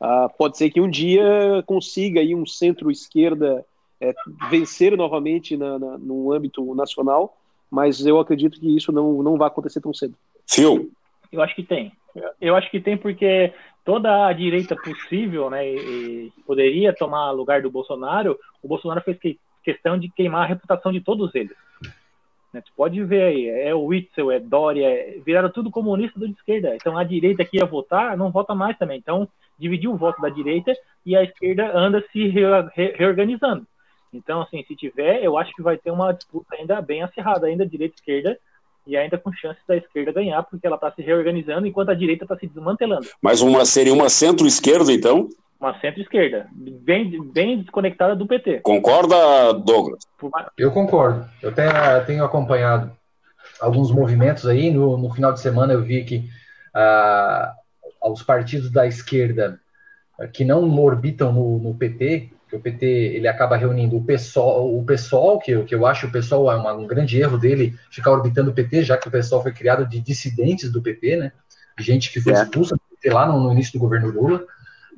Ah, 0.00 0.28
pode 0.36 0.56
ser 0.58 0.70
que 0.70 0.80
um 0.80 0.90
dia 0.90 1.62
consiga 1.66 2.20
aí 2.20 2.34
um 2.34 2.46
centro-esquerda 2.46 3.64
é, 4.00 4.12
vencer 4.50 4.96
novamente 4.96 5.56
na, 5.56 5.78
na, 5.78 5.98
no 5.98 6.32
âmbito 6.32 6.74
nacional 6.74 7.36
mas 7.74 8.06
eu 8.06 8.20
acredito 8.20 8.60
que 8.60 8.76
isso 8.76 8.92
não 8.92 9.20
não 9.20 9.36
vai 9.36 9.48
acontecer 9.48 9.80
tão 9.80 9.92
cedo. 9.92 10.14
Phil? 10.48 10.92
Eu 11.32 11.42
acho 11.42 11.56
que 11.56 11.64
tem. 11.64 11.92
Eu 12.40 12.54
acho 12.54 12.70
que 12.70 12.80
tem 12.80 12.96
porque 12.96 13.52
toda 13.84 14.28
a 14.28 14.32
direita 14.32 14.76
possível 14.76 15.50
né 15.50 15.68
e, 15.68 16.30
e 16.36 16.42
poderia 16.46 16.94
tomar 16.94 17.32
lugar 17.32 17.62
do 17.62 17.70
Bolsonaro. 17.70 18.38
O 18.62 18.68
Bolsonaro 18.68 19.02
fez 19.02 19.18
que 19.18 19.40
questão 19.64 19.98
de 19.98 20.08
queimar 20.08 20.42
a 20.42 20.46
reputação 20.46 20.92
de 20.92 21.00
todos 21.00 21.34
eles. 21.34 21.56
Né? 22.52 22.60
Tu 22.60 22.72
pode 22.76 23.02
ver 23.02 23.22
aí, 23.22 23.48
é 23.48 23.74
o 23.74 23.84
Witzel, 23.84 24.30
é 24.30 24.38
Dória, 24.38 24.86
é, 24.86 25.18
viraram 25.24 25.50
tudo 25.50 25.70
comunista 25.70 26.18
do 26.18 26.28
de 26.28 26.34
esquerda. 26.34 26.76
Então 26.76 26.96
a 26.96 27.02
direita 27.02 27.44
que 27.44 27.56
ia 27.56 27.64
votar 27.64 28.16
não 28.16 28.30
vota 28.30 28.54
mais 28.54 28.78
também. 28.78 28.98
Então 28.98 29.28
dividiu 29.58 29.92
o 29.92 29.96
voto 29.96 30.20
da 30.20 30.28
direita 30.28 30.72
e 31.04 31.16
a 31.16 31.22
esquerda 31.22 31.76
anda 31.76 32.04
se 32.12 32.28
re, 32.28 32.42
re, 32.74 32.94
reorganizando. 32.96 33.66
Então, 34.12 34.42
assim, 34.42 34.62
se 34.64 34.76
tiver, 34.76 35.24
eu 35.24 35.36
acho 35.36 35.52
que 35.52 35.62
vai 35.62 35.76
ter 35.76 35.90
uma 35.90 36.12
disputa 36.12 36.54
ainda 36.54 36.80
bem 36.80 37.02
acirrada, 37.02 37.46
ainda 37.48 37.66
direita 37.66 37.96
e 37.96 38.00
esquerda, 38.00 38.38
e 38.86 38.96
ainda 38.96 39.18
com 39.18 39.32
chances 39.32 39.62
da 39.66 39.76
esquerda 39.76 40.12
ganhar, 40.12 40.42
porque 40.44 40.66
ela 40.66 40.76
está 40.76 40.92
se 40.92 41.02
reorganizando 41.02 41.66
enquanto 41.66 41.88
a 41.88 41.94
direita 41.94 42.24
está 42.24 42.36
se 42.36 42.46
desmantelando. 42.46 43.08
Mas 43.20 43.40
uma 43.40 43.64
seria 43.64 43.92
uma 43.92 44.08
centro-esquerda, 44.08 44.92
então? 44.92 45.28
Uma 45.60 45.78
centro-esquerda, 45.80 46.46
bem, 46.52 47.22
bem 47.32 47.58
desconectada 47.60 48.14
do 48.14 48.26
PT. 48.26 48.60
Concorda, 48.60 49.52
Douglas? 49.54 50.00
Eu 50.58 50.70
concordo. 50.70 51.26
Eu 51.42 51.52
tenho, 51.52 51.70
tenho 52.06 52.24
acompanhado 52.24 52.92
alguns 53.60 53.90
movimentos 53.90 54.46
aí. 54.46 54.70
No, 54.70 54.98
no 54.98 55.10
final 55.12 55.32
de 55.32 55.40
semana 55.40 55.72
eu 55.72 55.82
vi 55.82 56.04
que 56.04 56.28
uh, 56.74 58.10
os 58.12 58.22
partidos 58.22 58.70
da 58.70 58.86
esquerda 58.86 59.58
uh, 60.18 60.28
que 60.28 60.44
não 60.44 60.68
orbitam 60.80 61.32
no, 61.32 61.58
no 61.58 61.74
PT, 61.74 62.30
que 62.48 62.56
o 62.56 62.60
PT 62.60 62.86
ele 62.86 63.28
acaba 63.28 63.56
reunindo 63.56 63.96
o 63.96 64.04
PSOL, 64.04 64.78
o 64.78 64.84
PSOL 64.84 65.38
que, 65.38 65.52
eu, 65.52 65.64
que 65.64 65.74
eu 65.74 65.86
acho 65.86 66.06
o 66.06 66.12
PSOL 66.12 66.52
é 66.52 66.56
uma, 66.56 66.74
um 66.74 66.86
grande 66.86 67.18
erro 67.18 67.38
dele 67.38 67.74
ficar 67.90 68.10
orbitando 68.10 68.50
o 68.50 68.54
PT, 68.54 68.82
já 68.82 68.96
que 68.96 69.08
o 69.08 69.10
PSOL 69.10 69.42
foi 69.42 69.52
criado 69.52 69.86
de 69.86 70.00
dissidentes 70.00 70.70
do 70.70 70.82
PT, 70.82 71.16
né? 71.16 71.32
Gente 71.78 72.12
que 72.12 72.20
foi 72.20 72.34
é. 72.34 72.42
expulsa 72.42 72.76
do 72.76 72.82
PT 72.96 73.10
lá 73.10 73.26
no, 73.26 73.40
no 73.40 73.52
início 73.52 73.72
do 73.72 73.78
governo 73.78 74.10
Lula 74.10 74.44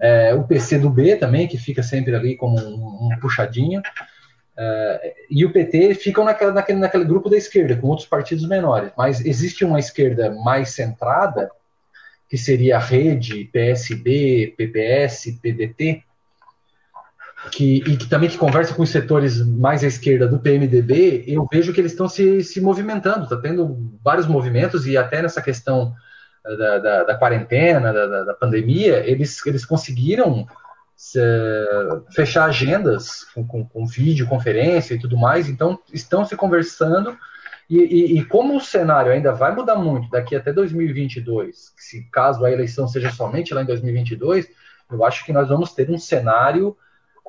é, 0.01 0.35
o 0.35 0.45
PC 0.45 0.79
do 0.79 0.91
B 0.91 1.17
também, 1.17 1.49
que 1.49 1.57
fica 1.57 1.83
sempre 1.83 2.15
ali 2.15 2.37
como 2.37 2.59
um, 2.59 3.09
um 3.13 3.19
puxadinho, 3.21 3.81
é, 4.59 5.15
e 5.31 5.45
o 5.45 5.53
PT 5.53 5.95
ficam 5.95 6.25
naquela, 6.25 6.53
naquele, 6.53 6.79
naquele 6.79 7.05
grupo 7.05 7.29
da 7.29 7.37
esquerda, 7.37 7.77
com 7.77 7.89
outros 7.89 8.09
partidos 8.09 8.49
menores, 8.49 8.91
mas 8.97 9.25
existe 9.25 9.65
uma 9.65 9.79
esquerda 9.79 10.35
mais 10.35 10.71
centrada, 10.71 11.51
que 12.29 12.37
seria 12.37 12.77
a 12.77 12.81
Rede, 12.81 13.45
PSB, 13.53 14.55
PPS, 14.57 15.39
PDT, 15.41 16.03
que, 17.53 17.77
e 17.77 17.97
que 17.97 18.09
também 18.09 18.29
que 18.29 18.39
conversa 18.39 18.75
com 18.75 18.83
os 18.83 18.91
setores 18.91 19.47
mais 19.47 19.85
à 19.85 19.87
esquerda 19.87 20.27
do 20.27 20.41
PMDB, 20.41 21.25
eu 21.27 21.47
vejo 21.51 21.73
que 21.73 21.81
eles 21.81 21.93
estão 21.93 22.09
se, 22.09 22.43
se 22.43 22.61
movimentando, 22.61 23.25
está 23.25 23.37
tendo 23.37 23.99
vários 24.03 24.27
movimentos, 24.27 24.87
e 24.87 24.97
até 24.97 25.23
nessa 25.23 25.41
questão 25.41 25.95
da, 26.55 26.79
da, 26.79 27.05
da 27.05 27.15
quarentena, 27.17 27.93
da, 27.93 28.25
da, 28.25 28.35
pandemia, 28.35 28.99
eles, 29.09 29.45
eles 29.47 29.65
conseguiram 29.65 30.47
se, 30.95 31.21
fechar 32.11 32.45
agendas 32.45 33.25
com, 33.35 33.47
com, 33.47 33.67
com 33.67 33.87
videoconferência 33.87 34.95
e 34.95 34.99
tudo 34.99 35.17
mais, 35.17 35.49
então 35.49 35.79
estão 35.93 36.25
se 36.25 36.37
conversando. 36.37 37.17
E, 37.69 37.79
e, 37.79 38.19
e, 38.19 38.25
como 38.25 38.57
o 38.57 38.61
cenário 38.61 39.11
ainda 39.11 39.33
vai 39.33 39.53
mudar 39.53 39.75
muito 39.75 40.09
daqui 40.09 40.37
até 40.37 40.53
2022, 40.53 41.75
se 41.77 42.09
caso 42.13 42.45
a 42.45 42.53
eleição 42.53 42.87
seja 42.87 43.11
somente 43.11 43.53
lá 43.53 43.63
em 43.63 43.67
2022, 43.67 44.49
eu 44.89 45.05
acho 45.05 45.25
que 45.25 45.33
nós 45.33 45.49
vamos 45.49 45.73
ter 45.73 45.91
um 45.91 45.99
cenário 45.99 46.77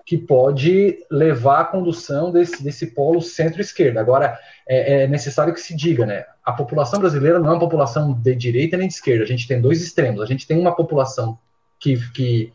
que 0.08 0.18
pode 0.18 1.00
levar 1.12 1.60
a 1.60 1.66
condução 1.66 2.32
desse, 2.32 2.64
desse 2.64 2.88
polo 2.88 3.22
centro-esquerda. 3.22 4.00
Agora, 4.00 4.40
é, 4.66 5.04
é, 5.04 5.08
necessário 5.08 5.54
que 5.54 5.60
se 5.60 5.76
diga, 5.76 6.06
né? 6.06 6.24
A 6.46 6.54
população 6.54 6.98
brasileira 6.98 7.40
não 7.40 7.50
é 7.50 7.52
uma 7.52 7.60
população 7.60 8.14
de 8.14 8.34
direita 8.34 8.78
nem 8.78 8.88
de 8.88 8.94
esquerda. 8.94 9.26
A 9.26 9.28
gente 9.28 9.46
tem 9.46 9.60
dois 9.60 9.84
extremos. 9.84 10.22
A 10.22 10.26
gente 10.26 10.48
tem 10.48 10.58
uma 10.58 10.74
população 10.74 11.38
que, 11.78 11.98
que 12.14 12.54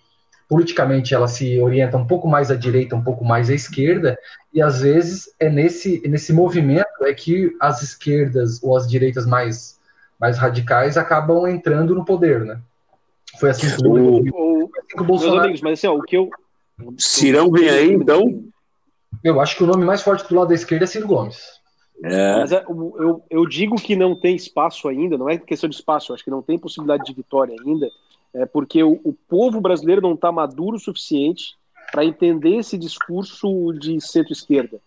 politicamente 0.48 1.14
ela 1.14 1.28
se 1.28 1.60
orienta 1.60 1.98
um 1.98 2.06
pouco 2.06 2.26
mais 2.26 2.50
à 2.50 2.56
direita, 2.56 2.96
um 2.96 3.04
pouco 3.04 3.22
mais 3.22 3.50
à 3.50 3.54
esquerda, 3.54 4.18
e 4.50 4.62
às 4.62 4.80
vezes 4.80 5.34
é 5.38 5.50
nesse, 5.50 6.02
nesse 6.08 6.32
movimento 6.32 6.86
é 7.02 7.12
que 7.12 7.54
as 7.60 7.82
esquerdas 7.82 8.62
ou 8.62 8.74
as 8.74 8.88
direitas 8.88 9.26
mais, 9.26 9.78
mais 10.18 10.38
radicais 10.38 10.96
acabam 10.96 11.46
entrando 11.46 11.94
no 11.94 12.02
poder, 12.02 12.46
né? 12.46 12.58
Foi 13.38 13.50
assim 13.50 13.68
que 13.76 13.86
o, 13.86 13.92
o, 13.92 14.20
o, 14.20 14.70
assim 14.78 15.00
o 15.00 15.04
Bolsonaro... 15.04 15.40
Amigos, 15.40 15.60
mas 15.60 15.78
assim, 15.78 15.86
ó, 15.86 15.94
o 15.94 16.02
que 16.02 16.16
eu, 16.16 16.30
Cirão 16.98 17.50
vem 17.50 17.68
aí, 17.68 17.92
então? 17.92 18.44
Eu 19.22 19.40
acho 19.40 19.56
que 19.56 19.64
o 19.64 19.66
nome 19.66 19.84
mais 19.84 20.02
forte 20.02 20.28
do 20.28 20.34
lado 20.34 20.48
da 20.48 20.54
esquerda 20.54 20.84
é 20.84 20.86
Ciro 20.86 21.06
Gomes. 21.06 21.60
É. 22.04 22.36
Mas 22.40 22.52
é, 22.52 22.64
eu, 22.66 23.22
eu 23.30 23.46
digo 23.46 23.76
que 23.76 23.94
não 23.94 24.18
tem 24.18 24.34
espaço 24.34 24.88
ainda, 24.88 25.16
não 25.16 25.28
é 25.28 25.38
questão 25.38 25.68
de 25.68 25.76
espaço, 25.76 26.12
acho 26.12 26.24
que 26.24 26.30
não 26.30 26.42
tem 26.42 26.58
possibilidade 26.58 27.04
de 27.04 27.14
vitória 27.14 27.54
ainda, 27.64 27.88
é 28.34 28.44
porque 28.44 28.82
o, 28.82 29.00
o 29.04 29.12
povo 29.12 29.60
brasileiro 29.60 30.02
não 30.02 30.14
está 30.14 30.32
maduro 30.32 30.76
o 30.76 30.80
suficiente 30.80 31.54
para 31.92 32.04
entender 32.04 32.56
esse 32.56 32.76
discurso 32.76 33.72
de 33.74 34.00
centro-esquerda. 34.00 34.80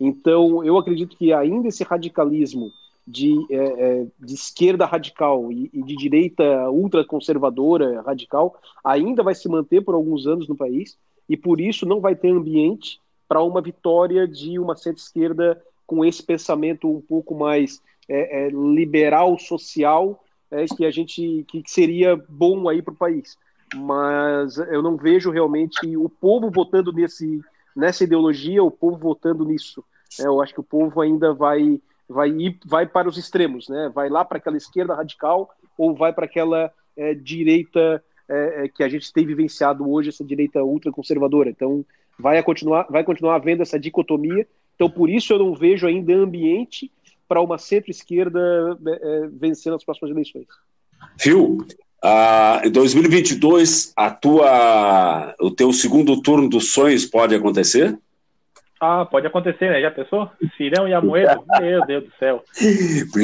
Então, 0.00 0.64
eu 0.64 0.78
acredito 0.78 1.16
que 1.16 1.32
ainda 1.32 1.68
esse 1.68 1.84
radicalismo 1.84 2.70
de, 3.06 3.34
é, 3.50 3.56
é, 3.56 4.06
de 4.18 4.34
esquerda 4.34 4.86
radical 4.86 5.52
e, 5.52 5.70
e 5.72 5.82
de 5.82 5.96
direita 5.96 6.70
ultraconservadora 6.70 8.00
radical 8.02 8.56
ainda 8.84 9.22
vai 9.22 9.34
se 9.34 9.48
manter 9.48 9.82
por 9.82 9.94
alguns 9.94 10.26
anos 10.26 10.48
no 10.48 10.56
país 10.56 10.96
e 11.28 11.36
por 11.36 11.60
isso 11.60 11.86
não 11.86 12.00
vai 12.00 12.14
ter 12.14 12.30
ambiente 12.30 13.00
para 13.28 13.42
uma 13.42 13.62
vitória 13.62 14.26
de 14.28 14.58
uma 14.58 14.76
centro-esquerda 14.76 15.62
com 15.86 16.04
esse 16.04 16.22
pensamento 16.22 16.88
um 16.88 17.00
pouco 17.00 17.34
mais 17.34 17.82
é, 18.08 18.46
é, 18.46 18.50
liberal, 18.50 19.38
social, 19.38 20.22
é, 20.50 20.66
que 20.66 20.84
a 20.84 20.90
gente 20.90 21.44
que 21.48 21.62
seria 21.66 22.16
bom 22.28 22.68
aí 22.68 22.82
para 22.82 22.92
o 22.92 22.96
país. 22.96 23.36
Mas 23.74 24.58
eu 24.58 24.82
não 24.82 24.96
vejo 24.96 25.30
realmente 25.30 25.96
o 25.96 26.08
povo 26.08 26.50
votando 26.50 26.92
nesse, 26.92 27.40
nessa 27.74 28.04
ideologia, 28.04 28.62
o 28.62 28.70
povo 28.70 28.98
votando 28.98 29.44
nisso. 29.44 29.82
É, 30.20 30.26
eu 30.26 30.42
acho 30.42 30.52
que 30.52 30.60
o 30.60 30.64
povo 30.64 31.00
ainda 31.00 31.32
vai 31.32 31.80
vai 32.08 32.28
ir 32.28 32.58
vai 32.66 32.86
para 32.86 33.08
os 33.08 33.16
extremos, 33.16 33.68
né? 33.68 33.90
Vai 33.94 34.10
lá 34.10 34.24
para 34.24 34.36
aquela 34.36 34.56
esquerda 34.56 34.94
radical 34.94 35.50
ou 35.78 35.94
vai 35.94 36.12
para 36.12 36.26
aquela 36.26 36.70
é, 36.96 37.14
direita 37.14 38.04
é, 38.32 38.64
é, 38.64 38.68
que 38.68 38.82
a 38.82 38.88
gente 38.88 39.12
tem 39.12 39.26
vivenciado 39.26 39.88
hoje, 39.90 40.08
essa 40.08 40.24
direita 40.24 40.62
ultraconservadora. 40.62 41.50
Então, 41.50 41.84
vai 42.18 42.42
continuar, 42.42 42.86
vai 42.88 43.04
continuar 43.04 43.36
havendo 43.36 43.62
essa 43.62 43.78
dicotomia. 43.78 44.46
Então, 44.74 44.88
por 44.88 45.10
isso 45.10 45.32
eu 45.32 45.38
não 45.38 45.54
vejo 45.54 45.86
ainda 45.86 46.14
ambiente 46.14 46.90
para 47.28 47.42
uma 47.42 47.58
centro-esquerda 47.58 48.78
é, 48.86 48.90
é 48.90 49.28
vencer 49.28 49.70
nas 49.70 49.84
próximas 49.84 50.10
eleições. 50.10 50.46
Viu? 51.22 51.58
Ah, 52.02 52.62
em 52.64 52.70
2022, 52.70 53.92
a 53.96 54.10
tua, 54.10 55.34
o 55.40 55.50
teu 55.50 55.72
segundo 55.72 56.20
turno 56.20 56.48
dos 56.48 56.72
sonhos 56.72 57.04
pode 57.04 57.34
acontecer? 57.34 57.96
Ah, 58.80 59.04
pode 59.04 59.28
acontecer, 59.28 59.70
né? 59.70 59.80
Já 59.80 59.92
pensou? 59.92 60.28
Cirão 60.56 60.88
e 60.88 60.92
a 60.92 61.00
moeda? 61.00 61.38
Meu 61.60 61.86
Deus 61.86 62.04
do 62.04 62.12
céu. 62.18 62.42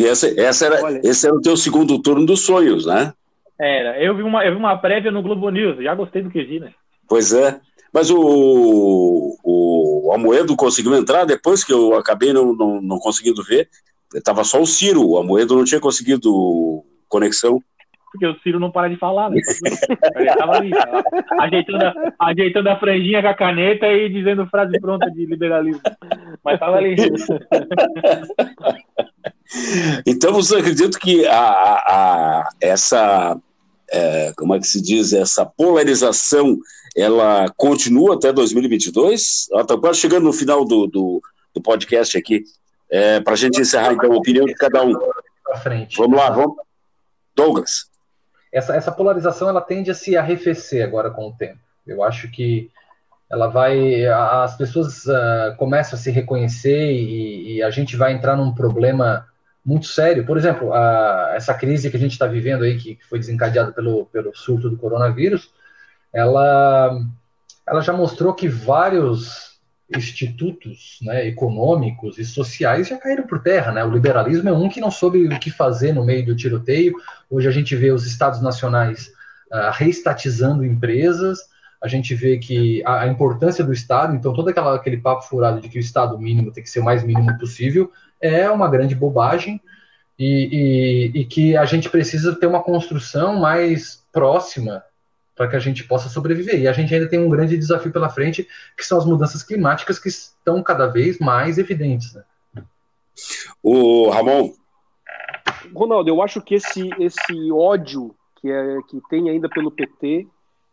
Essa, 0.07 0.41
essa 0.41 0.67
era, 0.67 1.01
esse 1.03 1.27
era 1.27 1.35
o 1.35 1.41
teu 1.41 1.57
segundo 1.57 2.01
turno 2.01 2.25
dos 2.25 2.45
sonhos, 2.45 2.87
né? 2.87 3.13
Era. 3.61 4.01
Eu 4.01 4.15
vi 4.15 4.23
uma, 4.23 4.45
eu 4.45 4.53
vi 4.53 4.59
uma 4.59 4.77
prévia 4.77 5.11
no 5.11 5.23
Globo 5.23 5.51
News, 5.51 5.83
já 5.83 5.95
gostei 5.95 6.23
do 6.23 6.31
que 6.31 6.45
vi, 6.45 6.61
né? 6.61 6.73
Pois 7.09 7.33
é. 7.33 7.61
Mas 7.93 8.11
o, 8.11 9.37
o 9.43 10.13
Amoedo 10.15 10.55
conseguiu 10.55 10.95
entrar 10.95 11.25
depois 11.25 11.65
que 11.65 11.73
eu 11.73 11.95
acabei 11.95 12.33
não, 12.33 12.55
não, 12.55 12.81
não 12.81 12.99
conseguindo 12.99 13.43
ver. 13.43 13.69
Tava 14.25 14.45
só 14.45 14.61
o 14.61 14.67
Ciro, 14.67 15.07
o 15.07 15.19
Amoedo 15.19 15.57
não 15.57 15.65
tinha 15.65 15.81
conseguido 15.81 16.85
conexão. 17.09 17.63
Porque 18.13 18.27
o 18.27 18.39
Ciro 18.41 18.59
não 18.59 18.71
para 18.71 18.89
de 18.89 18.97
falar, 18.97 19.31
né? 19.31 19.37
Ele 20.17 20.35
tava 20.35 20.57
ali, 20.57 20.71
tava 20.71 21.03
ajeitando, 21.41 21.85
a, 21.85 21.95
ajeitando 22.21 22.71
a 22.71 22.79
franjinha 22.79 23.23
com 23.23 23.29
a 23.29 23.35
caneta 23.35 23.87
e 23.87 24.09
dizendo 24.09 24.47
frase 24.47 24.81
pronta 24.81 25.11
de 25.11 25.27
liberalismo. 25.27 25.83
Mas 26.45 26.59
tava 26.61 26.77
ali. 26.77 26.97
Então, 30.07 30.31
você 30.35 30.57
acredita 30.57 30.99
que 30.99 31.27
a, 31.27 31.41
a, 31.41 32.49
essa 32.61 33.41
é, 33.91 34.33
como 34.37 34.55
é 34.55 34.59
que 34.59 34.67
se 34.67 34.81
diz, 34.81 35.13
essa 35.13 35.45
polarização, 35.45 36.59
ela 36.97 37.51
continua 37.57 38.15
até 38.15 38.33
2022? 38.33 39.49
Ela 39.53 39.63
está 39.63 39.77
quase 39.79 40.01
chegando 40.01 40.25
no 40.25 40.33
final 40.33 40.65
do, 40.65 40.87
do, 40.87 41.23
do 41.55 41.63
podcast 41.63 42.17
aqui, 42.17 42.45
é, 42.91 43.21
para 43.21 43.33
a 43.35 43.37
gente 43.37 43.61
encerrar 43.61 43.93
então 43.93 44.13
a 44.13 44.17
opinião 44.17 44.45
de 44.45 44.55
cada 44.55 44.85
um. 44.85 44.93
Vamos 45.97 46.19
lá, 46.19 46.31
vamos. 46.31 46.57
Douglas. 47.35 47.89
Essa, 48.53 48.75
essa 48.75 48.93
polarização 48.93 49.49
ela 49.49 49.61
tende 49.61 49.91
a 49.91 49.95
se 49.95 50.17
arrefecer 50.17 50.85
agora 50.85 51.11
com 51.11 51.29
o 51.29 51.33
tempo. 51.33 51.59
Eu 51.87 52.03
acho 52.03 52.31
que 52.31 52.71
ela 53.31 53.47
vai, 53.47 54.07
as 54.07 54.57
pessoas 54.57 55.05
uh, 55.05 55.55
começam 55.59 55.99
a 55.99 56.01
se 56.01 56.11
reconhecer 56.11 56.93
e, 56.93 57.57
e 57.57 57.63
a 57.63 57.71
gente 57.71 57.97
vai 57.97 58.13
entrar 58.13 58.37
num 58.37 58.55
problema 58.55 59.27
muito 59.69 59.87
sério. 59.87 60.25
Por 60.25 60.39
exemplo, 60.39 60.73
a, 60.73 61.33
essa 61.35 61.53
crise 61.53 61.91
que 61.91 61.97
a 61.97 62.01
gente 62.01 62.13
está 62.13 62.27
vivendo 62.27 62.65
aí, 62.65 62.79
que 62.79 62.99
foi 63.07 63.19
desencadeada 63.19 63.71
pelo, 63.71 64.07
pelo 64.07 64.35
surto 64.35 64.71
do 64.71 64.79
coronavírus, 64.79 65.51
ela, 66.11 66.99
ela 67.67 67.83
já 67.83 67.93
mostrou 67.93 68.33
que 68.33 68.49
vários 68.49 69.59
institutos 69.95 70.99
né, 71.03 71.27
econômicos 71.27 72.19
e 72.19 72.25
sociais 72.25 72.89
já 72.89 72.97
caíram 72.97 73.27
por 73.27 73.43
terra. 73.43 73.71
Né? 73.71 73.85
O 73.85 73.91
liberalismo 73.91 74.49
é 74.49 74.53
um 74.53 74.71
que 74.71 74.81
não 74.81 74.91
soube 74.91 75.27
o 75.27 75.39
que 75.39 75.51
fazer 75.51 75.93
no 75.93 76.03
meio 76.03 76.25
do 76.25 76.35
tiroteio. 76.35 76.95
Hoje 77.31 77.47
a 77.47 77.53
gente 77.53 77.77
vê 77.77 77.93
os 77.93 78.07
estados 78.07 78.41
nacionais 78.41 79.09
uh, 79.53 79.71
reestatizando 79.73 80.65
empresas, 80.65 81.41
a 81.83 81.89
gente 81.89 82.15
vê 82.15 82.39
que 82.39 82.83
a, 82.85 83.03
a, 83.03 83.07
importância 83.07 83.63
do 83.63 83.73
Estado, 83.73 84.15
então 84.17 84.33
todo 84.33 84.49
aquela, 84.49 84.75
aquele 84.75 84.97
papo 84.97 85.23
furado 85.23 85.61
de 85.61 85.69
que 85.69 85.79
o 85.79 85.81
Estado 85.81 86.19
mínimo 86.19 86.51
tem 86.51 86.63
que 86.63 86.71
ser 86.71 86.81
o 86.81 86.85
mais 86.85 87.05
mínimo 87.05 87.39
possível, 87.39 87.93
é 88.21 88.51
uma 88.51 88.69
grande 88.69 88.95
bobagem 88.95 89.61
e, 90.19 91.13
e, 91.15 91.21
e 91.21 91.25
que 91.25 91.57
a 91.57 91.65
gente 91.65 91.89
precisa 91.89 92.35
ter 92.35 92.47
uma 92.47 92.63
construção 92.63 93.39
mais 93.39 94.05
próxima 94.13 94.83
para 95.37 95.49
que 95.49 95.57
a 95.57 95.61
gente 95.61 95.85
possa 95.85 96.09
sobreviver. 96.09 96.61
E 96.61 96.67
a 96.67 96.73
gente 96.73 96.93
ainda 96.93 97.09
tem 97.09 97.21
um 97.21 97.31
grande 97.31 97.57
desafio 97.57 97.93
pela 97.93 98.09
frente, 98.09 98.47
que 98.77 98.85
são 98.85 98.99
as 98.99 99.07
mudanças 99.07 99.43
climáticas 99.45 99.99
que 99.99 100.09
estão 100.09 100.63
cada 100.63 100.89
vez 100.89 101.19
mais 101.21 101.59
evidentes. 101.59 102.13
Né? 102.13 102.65
O 103.63 104.11
Ramon. 104.11 104.53
Ronaldo, 105.73 106.11
eu 106.11 106.21
acho 106.21 106.41
que 106.41 106.57
esse, 106.57 106.91
esse 106.99 107.53
ódio 107.53 108.15
que, 108.41 108.51
é, 108.51 108.79
que 108.89 109.01
tem 109.09 109.31
ainda 109.31 109.49
pelo 109.49 109.71
PT 109.71 110.27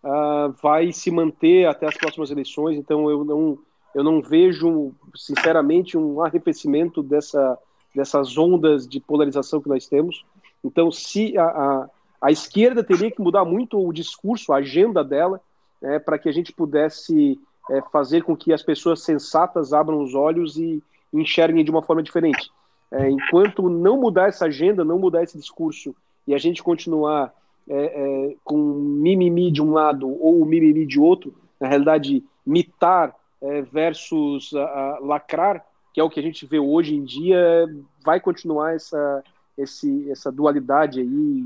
uh, 0.04 0.08
ah, 0.08 0.54
vai 0.62 0.92
se 0.92 1.12
manter 1.12 1.68
até 1.68 1.88
as 1.88 1.98
próximas 1.98 2.32
eleições, 2.32 2.78
então 2.78 3.10
eu 3.10 3.24
não, 3.24 3.58
eu 3.96 4.04
não 4.04 4.22
vejo, 4.22 4.92
sinceramente, 5.16 5.98
um 5.98 6.22
arrefecimento 6.22 7.02
dessa, 7.02 7.58
dessas 7.96 8.38
ondas 8.38 8.88
de 8.88 9.00
polarização 9.00 9.60
que 9.60 9.70
nós 9.70 9.88
temos. 9.88 10.24
Então, 10.64 10.92
se 10.92 11.36
a, 11.38 11.46
a 11.46 11.90
a 12.26 12.32
esquerda 12.32 12.84
teria 12.84 13.12
que 13.12 13.22
mudar 13.22 13.46
muito 13.46 13.78
o 13.78 13.94
discurso, 13.94 14.52
a 14.52 14.58
agenda 14.58 15.04
dela, 15.04 15.40
né, 15.80 16.00
para 16.00 16.18
que 16.18 16.28
a 16.28 16.32
gente 16.32 16.52
pudesse 16.52 17.40
é, 17.70 17.82
fazer 17.92 18.24
com 18.24 18.36
que 18.36 18.52
as 18.52 18.64
pessoas 18.64 19.04
sensatas 19.04 19.74
abram 19.74 20.02
os 20.02 20.16
olhos 20.16 20.58
e 20.58 20.82
enxerguem 21.14 21.64
de 21.64 21.70
uma 21.70 21.84
forma 21.84 22.02
diferente. 22.02 22.50
É, 22.92 23.10
enquanto 23.10 23.70
não 23.70 24.02
mudar 24.02 24.28
essa 24.28 24.46
agenda, 24.46 24.84
não 24.84 24.98
mudar 24.98 25.22
esse 25.22 25.38
discurso 25.38 25.96
e 26.28 26.34
a 26.34 26.38
gente 26.40 26.64
continuar 26.64 27.32
é, 27.70 27.76
é 27.76 28.36
com 28.44 28.58
mimimi 28.58 29.52
de 29.52 29.62
um 29.62 29.72
lado 29.72 30.08
ou 30.08 30.44
mimimi 30.46 30.84
de 30.84 31.00
outro, 31.00 31.32
na 31.60 31.68
realidade, 31.68 32.24
mitar 32.44 33.16
é, 33.42 33.62
versus 33.62 34.54
a, 34.54 34.64
a, 34.64 35.00
lacrar, 35.00 35.66
que 35.94 36.00
é 36.00 36.04
o 36.04 36.10
que 36.10 36.20
a 36.20 36.24
gente 36.24 36.46
vê 36.46 36.60
hoje 36.60 36.96
em 36.96 37.04
dia, 37.04 37.66
vai 38.04 38.20
continuar 38.20 38.76
essa, 38.76 39.24
esse, 39.58 40.10
essa 40.12 40.32
dualidade 40.32 41.00
aí, 41.00 41.44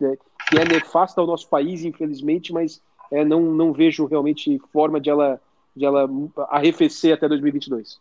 né, 0.00 0.16
que 0.48 0.58
é 0.58 0.64
nefasta 0.64 1.20
ao 1.20 1.26
nosso 1.26 1.48
país, 1.48 1.84
infelizmente, 1.84 2.52
mas 2.52 2.82
é, 3.10 3.24
não, 3.24 3.40
não 3.40 3.72
vejo 3.72 4.06
realmente 4.06 4.58
forma 4.72 5.00
de 5.00 5.10
ela, 5.10 5.40
de 5.76 5.84
ela 5.84 6.08
arrefecer 6.48 7.14
até 7.14 7.28
2022. 7.28 8.00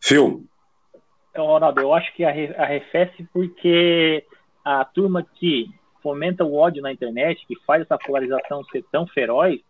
Phil. 0.00 0.44
Então, 1.30 1.46
Ronaldo, 1.46 1.80
eu 1.80 1.94
acho 1.94 2.14
que 2.14 2.24
arrefece 2.24 3.26
porque 3.32 4.24
a 4.64 4.84
turma 4.84 5.26
que 5.34 5.70
fomenta 6.02 6.44
o 6.44 6.54
ódio 6.54 6.82
na 6.82 6.92
internet, 6.92 7.46
que 7.46 7.56
faz 7.64 7.82
essa 7.82 7.96
polarização 7.96 8.64
ser 8.64 8.84
tão 8.90 9.06
feroz, 9.06 9.60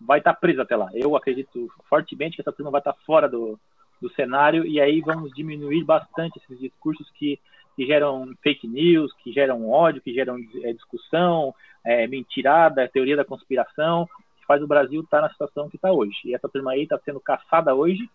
vai 0.00 0.18
estar 0.18 0.32
tá 0.32 0.40
presa 0.40 0.62
até 0.62 0.76
lá. 0.76 0.88
Eu 0.94 1.16
acredito 1.16 1.70
fortemente 1.88 2.36
que 2.36 2.42
essa 2.42 2.52
turma 2.52 2.70
vai 2.70 2.80
estar 2.80 2.92
tá 2.92 2.98
fora 3.04 3.28
do, 3.28 3.58
do 4.00 4.10
cenário 4.12 4.66
e 4.66 4.80
aí 4.80 5.00
vamos 5.00 5.30
diminuir 5.32 5.84
bastante 5.84 6.38
esses 6.38 6.58
discursos 6.58 7.08
que 7.10 7.38
que 7.76 7.86
geram 7.86 8.34
fake 8.42 8.68
news, 8.68 9.10
que 9.22 9.32
geram 9.32 9.70
ódio, 9.70 10.02
que 10.02 10.12
geram 10.12 10.36
é, 10.64 10.72
discussão, 10.72 11.54
é, 11.82 12.06
mentirada, 12.06 12.88
teoria 12.88 13.16
da 13.16 13.24
conspiração, 13.24 14.06
que 14.38 14.44
faz 14.46 14.62
o 14.62 14.66
Brasil 14.66 15.00
estar 15.00 15.18
tá 15.18 15.22
na 15.22 15.30
situação 15.30 15.70
que 15.70 15.76
está 15.76 15.90
hoje. 15.90 16.18
E 16.26 16.34
essa 16.34 16.48
turma 16.48 16.72
aí 16.72 16.82
está 16.82 16.98
sendo 16.98 17.20
caçada 17.20 17.74
hoje, 17.74 18.06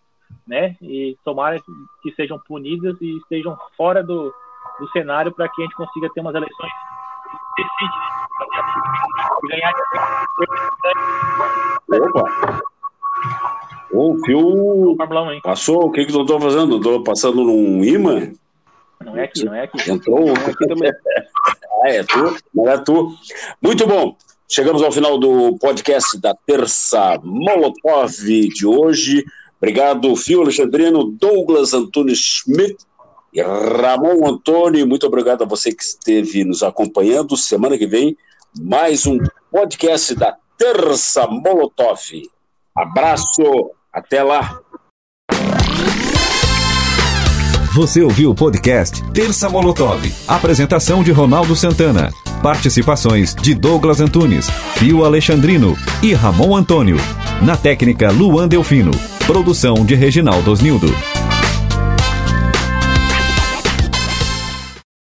né? 0.45 0.75
E 0.81 1.17
tomara 1.23 1.59
que 2.03 2.11
sejam 2.15 2.37
punidas 2.37 2.95
e 3.01 3.17
estejam 3.17 3.57
fora 3.75 4.03
do, 4.03 4.31
do 4.79 4.87
cenário 4.89 5.31
para 5.31 5.49
que 5.49 5.61
a 5.61 5.65
gente 5.65 5.75
consiga 5.75 6.11
ter 6.13 6.21
umas 6.21 6.35
eleições 6.35 6.94
ganhar. 9.49 9.73
Opa! 11.91 12.61
O 13.91 14.17
fio 14.25 14.97
passou, 15.41 15.85
o 15.85 15.91
que 15.91 16.05
que 16.05 16.13
eu 16.13 16.21
estou 16.21 16.39
fazendo? 16.39 16.77
Estou 16.77 17.03
passando 17.03 17.43
num 17.43 17.83
imã? 17.83 18.31
Não 19.03 19.15
é 19.17 19.23
aqui, 19.23 19.45
não 19.45 19.53
é 19.53 19.63
aqui. 19.63 19.89
Entrou. 19.89 20.27
É 20.29 20.31
aqui 20.31 20.67
também. 20.67 20.91
ah, 21.83 21.89
é 21.89 22.03
tu? 22.03 22.35
Não 22.53 22.69
é 22.69 22.77
tu. 22.77 23.15
Muito 23.61 23.87
bom. 23.87 24.17
Chegamos 24.49 24.83
ao 24.83 24.91
final 24.91 25.17
do 25.17 25.57
podcast 25.57 26.19
da 26.19 26.35
terça 26.45 27.19
Molotov 27.23 28.11
de 28.11 28.65
hoje. 28.65 29.23
Obrigado, 29.57 30.15
Fio 30.15 30.41
Alexandrino, 30.41 31.05
Douglas 31.19 31.73
Antunes 31.73 32.19
Schmidt 32.19 32.75
e 33.35 33.41
Ramon 33.41 34.25
Antônio. 34.25 34.87
Muito 34.87 35.05
obrigado 35.05 35.43
a 35.43 35.47
você 35.47 35.73
que 35.73 35.83
esteve 35.83 36.45
nos 36.45 36.63
acompanhando. 36.63 37.35
Semana 37.35 37.77
que 37.77 37.85
vem, 37.85 38.15
mais 38.57 39.05
um 39.05 39.17
podcast 39.51 40.15
da 40.15 40.37
Terça 40.57 41.27
Molotov. 41.27 41.99
Abraço, 42.73 43.43
até 43.91 44.23
lá. 44.23 44.61
Você 47.75 48.01
ouviu 48.01 48.31
o 48.31 48.35
podcast 48.35 49.03
Terça 49.11 49.49
Molotov. 49.49 50.09
Apresentação 50.25 51.03
de 51.03 51.11
Ronaldo 51.11 51.57
Santana. 51.57 52.09
Participações 52.41 53.35
de 53.35 53.53
Douglas 53.53 53.99
Antunes, 53.99 54.49
Fio 54.77 55.03
Alexandrino 55.03 55.75
e 56.01 56.13
Ramon 56.13 56.55
Antônio. 56.55 56.95
Na 57.41 57.57
técnica 57.57 58.11
Luan 58.11 58.47
Delfino. 58.47 58.91
Produção 59.27 59.85
de 59.85 59.93
Reginaldo 59.93 60.51
Osnildo. 60.51 60.87